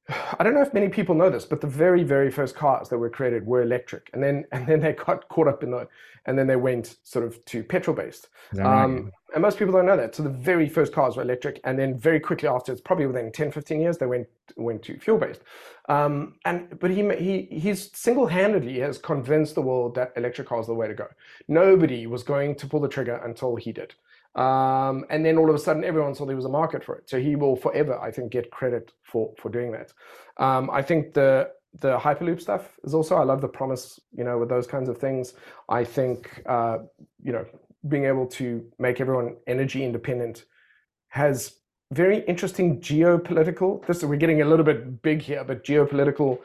I 0.39 0.43
don't 0.43 0.55
know 0.55 0.63
if 0.63 0.75
many 0.75 0.89
people 0.89 1.15
know 1.15 1.31
this, 1.31 1.45
but 1.45 1.61
the 1.61 1.67
very, 1.67 2.03
very 2.03 2.31
first 2.31 2.55
cars 2.55 2.89
that 2.89 2.99
were 2.99 3.11
created 3.11 3.47
were 3.47 3.63
electric, 3.63 4.11
and 4.13 4.23
then 4.23 4.45
and 4.53 4.67
then 4.67 4.81
they 4.81 4.93
got 4.93 5.29
caught 5.29 5.49
up 5.49 5.63
in 5.63 5.71
the, 5.71 5.89
and 6.27 6.39
then 6.39 6.47
they 6.47 6.57
went 6.57 6.97
sort 7.03 7.25
of 7.25 7.45
to 7.47 7.63
petrol 7.63 7.97
based. 7.97 8.29
Um, 8.83 9.13
and 9.35 9.43
most 9.43 9.59
people 9.59 9.73
don't 9.73 9.87
know 9.87 9.97
that. 9.97 10.15
So 10.15 10.23
the 10.23 10.29
very 10.29 10.69
first 10.69 10.93
cars 10.93 11.17
were 11.17 11.23
electric, 11.23 11.61
and 11.65 11.79
then 11.79 11.99
very 11.99 12.21
quickly 12.21 12.49
after, 12.49 12.71
it's 12.71 12.83
probably 12.83 13.07
within 13.07 13.33
10, 13.33 13.51
15 13.51 13.81
years, 13.81 13.99
they 13.99 14.07
went 14.07 14.29
went 14.57 14.83
to 14.83 14.99
fuel 14.99 15.19
based. 15.19 15.41
Um, 15.89 16.35
and 16.45 16.79
but 16.79 16.91
he 16.91 17.03
he 17.17 17.49
he's 17.51 17.91
single 17.97 18.27
handedly 18.27 18.79
has 18.81 18.99
convinced 18.99 19.55
the 19.55 19.63
world 19.63 19.95
that 19.95 20.13
electric 20.17 20.49
cars 20.49 20.67
are 20.67 20.73
the 20.73 20.75
way 20.75 20.89
to 20.89 20.95
go. 20.95 21.09
Nobody 21.49 22.07
was 22.07 22.23
going 22.23 22.57
to 22.57 22.67
pull 22.67 22.81
the 22.81 22.89
trigger 22.89 23.21
until 23.25 23.57
he 23.57 23.73
did. 23.73 23.95
Um, 24.35 25.05
and 25.11 25.25
then 25.25 25.37
all 25.37 25.49
of 25.49 25.55
a 25.55 25.59
sudden, 25.59 25.85
everyone 25.85 26.15
saw 26.15 26.25
there 26.25 26.37
was 26.37 26.47
a 26.47 26.51
market 26.51 26.83
for 26.83 26.97
it. 26.97 27.09
So 27.09 27.21
he 27.21 27.37
will 27.37 27.57
forever, 27.57 27.99
I 28.01 28.11
think, 28.11 28.33
get 28.33 28.51
credit 28.51 28.93
for 29.05 29.33
for 29.39 29.51
doing 29.51 29.73
that. 29.73 29.93
Um, 30.39 30.71
I 30.71 30.83
think 30.83 31.15
the 31.15 31.51
the 31.81 31.99
hyperloop 31.99 32.41
stuff 32.41 32.79
is 32.85 32.95
also 32.95 33.17
I 33.17 33.25
love 33.25 33.41
the 33.41 33.49
promise, 33.49 33.99
you 34.13 34.25
know, 34.25 34.39
with 34.39 34.49
those 34.49 34.67
kinds 34.67 34.89
of 34.89 34.99
things. 34.99 35.35
I 35.69 35.85
think 35.85 36.43
uh, 36.47 36.79
you 37.23 37.33
know 37.33 37.45
being 37.89 38.05
able 38.05 38.27
to 38.27 38.65
make 38.79 39.01
everyone 39.01 39.37
energy 39.47 39.85
independent 39.85 40.45
has 41.09 41.57
very 41.93 42.21
interesting 42.25 42.81
geopolitical. 42.81 43.85
This 43.87 44.03
we're 44.03 44.17
getting 44.17 44.43
a 44.43 44.47
little 44.47 44.65
bit 44.65 45.03
big 45.03 45.21
here, 45.21 45.45
but 45.45 45.65
geopolitical 45.65 46.39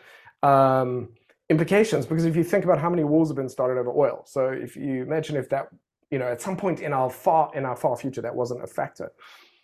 um, 0.44 1.10
implications 1.50 2.06
because 2.06 2.26
if 2.26 2.36
you 2.36 2.44
think 2.44 2.66
about 2.66 2.80
how 2.80 2.90
many 2.90 3.06
wars 3.06 3.30
have 3.30 3.38
been 3.38 3.50
started 3.50 3.80
over 3.80 3.92
oil, 3.92 4.24
so 4.26 4.50
if 4.50 4.76
you 4.76 5.04
imagine 5.04 5.38
if 5.38 5.48
that 5.50 5.70
you 6.12 6.20
know, 6.20 6.28
at 6.28 6.42
some 6.42 6.58
point 6.58 6.80
in 6.80 6.94
our 6.94 7.10
far 7.10 7.52
in 7.54 7.66
our 7.66 7.76
far 7.76 7.96
future 7.98 8.22
that 8.22 8.36
wasn't 8.36 8.64
a 8.64 8.68
factor, 8.68 9.12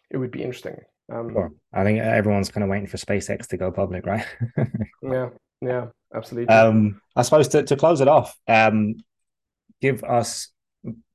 it 0.10 0.17
would 0.17 0.32
be 0.32 0.43
interesting. 0.43 0.77
Um, 1.12 1.32
sure. 1.32 1.51
I 1.73 1.84
think 1.84 1.99
everyone's 1.99 2.49
kind 2.49 2.63
of 2.63 2.69
waiting 2.69 2.88
for 2.88 2.97
SpaceX 2.97 3.47
to 3.47 3.58
go 3.58 3.71
public, 3.71 4.06
right? 4.06 4.25
yeah, 5.01 5.29
yeah, 5.62 5.88
absolutely. 6.13 6.53
Um, 6.53 7.01
I 7.15 7.21
suppose 7.23 7.47
to, 7.49 7.63
to 7.63 7.75
close 7.75 8.01
it 8.01 8.08
off, 8.08 8.38
um, 8.47 8.95
give 9.82 10.03
us 10.03 10.49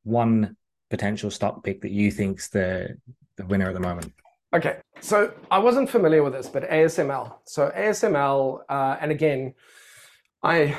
one 0.04 0.56
potential 0.90 1.30
stock 1.30 1.64
pick 1.64 1.82
that 1.82 1.90
you 1.90 2.10
think's 2.10 2.48
the 2.48 2.96
the 3.36 3.46
winner 3.46 3.68
at 3.68 3.74
the 3.74 3.80
moment. 3.80 4.12
Okay, 4.54 4.78
so 5.00 5.32
I 5.50 5.58
wasn't 5.58 5.90
familiar 5.90 6.22
with 6.22 6.32
this, 6.32 6.48
but 6.48 6.68
ASML. 6.70 7.34
So 7.44 7.70
ASML, 7.76 8.60
uh, 8.68 8.96
and 9.00 9.10
again, 9.10 9.54
I 10.42 10.76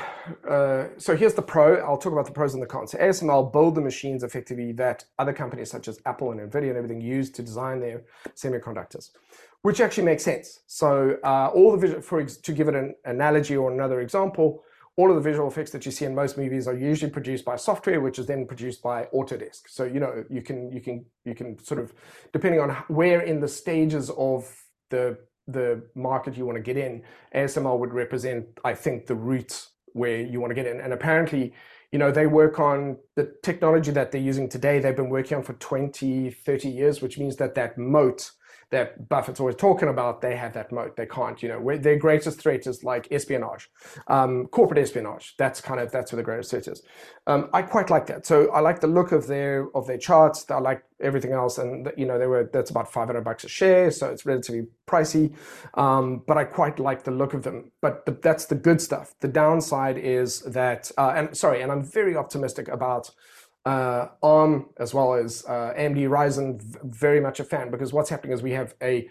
uh, 0.48 0.86
so 0.96 1.14
here's 1.14 1.34
the 1.34 1.42
pro. 1.42 1.76
I'll 1.84 1.98
talk 1.98 2.12
about 2.12 2.24
the 2.24 2.32
pros 2.32 2.54
and 2.54 2.62
the 2.62 2.66
cons. 2.66 2.92
So 2.92 2.98
ASML 2.98 3.52
build 3.52 3.74
the 3.74 3.80
machines 3.80 4.22
effectively 4.22 4.72
that 4.72 5.04
other 5.18 5.34
companies 5.34 5.70
such 5.70 5.86
as 5.86 6.00
Apple 6.06 6.32
and 6.32 6.40
Nvidia 6.40 6.68
and 6.68 6.76
everything 6.76 7.00
use 7.00 7.30
to 7.32 7.42
design 7.42 7.80
their 7.80 8.04
semiconductors, 8.34 9.10
which 9.62 9.80
actually 9.80 10.04
makes 10.04 10.24
sense. 10.24 10.60
So 10.66 11.18
uh, 11.22 11.48
all 11.54 11.72
the 11.72 11.78
visual, 11.78 12.00
for 12.00 12.24
to 12.24 12.52
give 12.52 12.68
it 12.68 12.74
an 12.74 12.94
analogy 13.04 13.54
or 13.54 13.70
another 13.70 14.00
example, 14.00 14.62
all 14.96 15.10
of 15.10 15.16
the 15.16 15.22
visual 15.22 15.46
effects 15.46 15.72
that 15.72 15.84
you 15.84 15.92
see 15.92 16.06
in 16.06 16.14
most 16.14 16.38
movies 16.38 16.66
are 16.66 16.76
usually 16.76 17.10
produced 17.10 17.44
by 17.44 17.56
software, 17.56 18.00
which 18.00 18.18
is 18.18 18.26
then 18.26 18.46
produced 18.46 18.82
by 18.82 19.08
Autodesk. 19.14 19.62
So 19.66 19.84
you 19.84 20.00
know 20.00 20.24
you 20.30 20.40
can 20.40 20.72
you 20.72 20.80
can 20.80 21.04
you 21.26 21.34
can 21.34 21.62
sort 21.62 21.80
of 21.80 21.92
depending 22.32 22.60
on 22.60 22.70
where 22.88 23.20
in 23.20 23.40
the 23.40 23.48
stages 23.48 24.10
of 24.16 24.50
the 24.88 25.18
the 25.52 25.82
market 25.94 26.36
you 26.36 26.46
want 26.46 26.56
to 26.56 26.62
get 26.62 26.76
in, 26.76 27.02
ASML 27.34 27.78
would 27.78 27.92
represent, 27.92 28.46
I 28.64 28.74
think, 28.74 29.06
the 29.06 29.14
route 29.14 29.66
where 29.92 30.20
you 30.20 30.40
want 30.40 30.50
to 30.50 30.54
get 30.54 30.66
in. 30.66 30.80
And 30.80 30.92
apparently, 30.92 31.52
you 31.92 31.98
know, 31.98 32.12
they 32.12 32.26
work 32.26 32.60
on 32.60 32.98
the 33.16 33.34
technology 33.42 33.90
that 33.90 34.12
they're 34.12 34.20
using 34.20 34.48
today. 34.48 34.78
They've 34.78 34.96
been 34.96 35.10
working 35.10 35.38
on 35.38 35.42
for 35.42 35.54
20, 35.54 36.30
30 36.30 36.68
years, 36.68 37.02
which 37.02 37.18
means 37.18 37.36
that 37.36 37.54
that 37.56 37.76
moat 37.76 38.30
that 38.70 39.08
Buffett's 39.08 39.40
always 39.40 39.56
talking 39.56 39.88
about, 39.88 40.20
they 40.20 40.36
have 40.36 40.52
that 40.52 40.70
moat. 40.70 40.96
They 40.96 41.06
can't, 41.06 41.42
you 41.42 41.48
know, 41.48 41.76
their 41.76 41.98
greatest 41.98 42.40
threat 42.40 42.66
is 42.66 42.84
like 42.84 43.08
espionage, 43.10 43.68
um, 44.06 44.46
corporate 44.46 44.78
espionage. 44.78 45.34
That's 45.38 45.60
kind 45.60 45.80
of 45.80 45.90
that's 45.90 46.12
where 46.12 46.18
the 46.18 46.22
greatest 46.22 46.50
threat 46.50 46.68
is. 46.68 46.82
Um, 47.26 47.50
I 47.52 47.62
quite 47.62 47.90
like 47.90 48.06
that. 48.06 48.26
So 48.26 48.50
I 48.52 48.60
like 48.60 48.80
the 48.80 48.86
look 48.86 49.10
of 49.10 49.26
their 49.26 49.68
of 49.74 49.86
their 49.86 49.98
charts. 49.98 50.48
I 50.50 50.58
like 50.60 50.82
everything 51.00 51.32
else, 51.32 51.58
and 51.58 51.90
you 51.96 52.06
know, 52.06 52.18
they 52.18 52.26
were 52.26 52.48
that's 52.52 52.70
about 52.70 52.92
500 52.92 53.22
bucks 53.24 53.44
a 53.44 53.48
share, 53.48 53.90
so 53.90 54.08
it's 54.08 54.24
relatively 54.24 54.68
pricey. 54.86 55.34
Um, 55.74 56.22
but 56.26 56.38
I 56.38 56.44
quite 56.44 56.78
like 56.78 57.02
the 57.02 57.10
look 57.10 57.34
of 57.34 57.42
them. 57.42 57.72
But 57.80 58.06
the, 58.06 58.12
that's 58.12 58.46
the 58.46 58.54
good 58.54 58.80
stuff. 58.80 59.14
The 59.20 59.28
downside 59.28 59.98
is 59.98 60.40
that, 60.42 60.92
uh, 60.96 61.12
and 61.16 61.36
sorry, 61.36 61.62
and 61.62 61.72
I'm 61.72 61.82
very 61.82 62.16
optimistic 62.16 62.68
about 62.68 63.10
uh, 63.66 64.08
ARM 64.22 64.66
as 64.78 64.94
well 64.94 65.14
as 65.14 65.44
uh, 65.46 65.74
AMD 65.76 66.08
Ryzen, 66.08 66.60
very 66.84 67.20
much 67.20 67.40
a 67.40 67.44
fan 67.44 67.70
because 67.70 67.92
what's 67.92 68.10
happening 68.10 68.32
is 68.32 68.42
we 68.42 68.52
have 68.52 68.74
a 68.82 69.08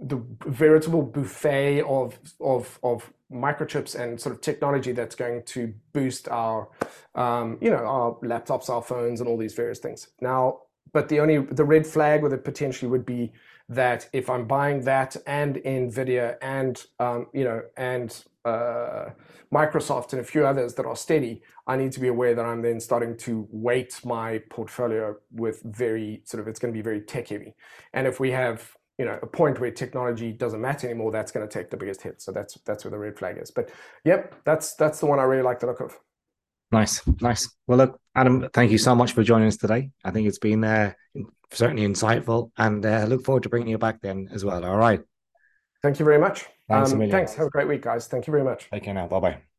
the 0.00 0.22
veritable 0.46 1.02
buffet 1.02 1.82
of 1.82 2.18
of 2.40 2.78
of 2.82 3.12
microchips 3.32 3.98
and 3.98 4.20
sort 4.20 4.34
of 4.34 4.40
technology 4.40 4.92
that's 4.92 5.14
going 5.14 5.42
to 5.44 5.74
boost 5.92 6.28
our 6.28 6.68
um, 7.14 7.58
you 7.60 7.70
know 7.70 7.84
our 7.84 8.14
laptops, 8.22 8.70
our 8.70 8.82
phones, 8.82 9.20
and 9.20 9.28
all 9.28 9.36
these 9.36 9.54
various 9.54 9.78
things. 9.78 10.08
Now, 10.20 10.60
but 10.92 11.08
the 11.08 11.20
only 11.20 11.38
the 11.38 11.64
red 11.64 11.86
flag 11.86 12.22
with 12.22 12.32
it 12.32 12.44
potentially 12.44 12.90
would 12.90 13.04
be 13.04 13.32
that 13.70 14.08
if 14.12 14.28
I'm 14.28 14.46
buying 14.46 14.82
that 14.82 15.16
and 15.26 15.56
Nvidia 15.56 16.36
and 16.42 16.84
um, 16.98 17.26
you 17.32 17.44
know 17.44 17.62
and 17.76 18.24
uh, 18.44 19.10
Microsoft 19.54 20.12
and 20.12 20.20
a 20.20 20.24
few 20.24 20.44
others 20.44 20.74
that 20.74 20.86
are 20.86 20.96
steady, 20.96 21.42
I 21.66 21.76
need 21.76 21.92
to 21.92 22.00
be 22.00 22.08
aware 22.08 22.34
that 22.34 22.44
I'm 22.44 22.62
then 22.62 22.80
starting 22.80 23.16
to 23.18 23.48
weight 23.50 24.00
my 24.04 24.42
portfolio 24.50 25.16
with 25.32 25.62
very 25.62 26.22
sort 26.24 26.40
of 26.40 26.48
it's 26.48 26.58
going 26.58 26.74
to 26.74 26.76
be 26.76 26.82
very 26.82 27.00
tech 27.00 27.28
heavy. 27.28 27.54
And 27.94 28.06
if 28.06 28.18
we 28.20 28.32
have 28.32 28.76
you 28.98 29.04
know 29.04 29.18
a 29.22 29.26
point 29.26 29.60
where 29.60 29.70
technology 29.70 30.32
doesn't 30.32 30.60
matter 30.60 30.88
anymore, 30.88 31.12
that's 31.12 31.30
going 31.30 31.48
to 31.48 31.52
take 31.52 31.70
the 31.70 31.76
biggest 31.76 32.02
hit. 32.02 32.20
So 32.20 32.32
that's 32.32 32.54
that's 32.66 32.84
where 32.84 32.90
the 32.90 32.98
red 32.98 33.16
flag 33.16 33.38
is. 33.38 33.52
But 33.52 33.70
yep, 34.04 34.34
that's 34.44 34.74
that's 34.74 34.98
the 34.98 35.06
one 35.06 35.20
I 35.20 35.22
really 35.22 35.42
like 35.42 35.60
the 35.60 35.66
look 35.66 35.80
of. 35.80 35.96
Nice, 36.72 37.02
nice. 37.20 37.50
Well, 37.66 37.78
look, 37.78 38.00
Adam, 38.14 38.48
thank 38.52 38.70
you 38.70 38.78
so 38.78 38.94
much 38.94 39.12
for 39.12 39.22
joining 39.22 39.48
us 39.48 39.56
today. 39.56 39.90
I 40.04 40.10
think 40.10 40.28
it's 40.28 40.38
been 40.38 40.62
uh, 40.62 40.92
certainly 41.52 41.86
insightful, 41.86 42.50
and 42.56 42.84
uh, 42.84 43.04
look 43.08 43.24
forward 43.24 43.42
to 43.42 43.48
bringing 43.48 43.68
you 43.68 43.78
back 43.78 44.00
then 44.00 44.28
as 44.32 44.44
well. 44.44 44.64
All 44.64 44.76
right. 44.76 45.00
Thank 45.82 45.98
you 45.98 46.04
very 46.04 46.18
much. 46.18 46.46
Thanks, 46.68 46.92
um, 46.92 47.10
thanks. 47.10 47.34
Have 47.34 47.46
a 47.46 47.50
great 47.50 47.66
week, 47.66 47.82
guys. 47.82 48.06
Thank 48.06 48.26
you 48.26 48.30
very 48.30 48.44
much. 48.44 48.68
Take 48.70 48.84
care 48.84 48.94
now. 48.94 49.08
Bye 49.08 49.20
bye. 49.20 49.49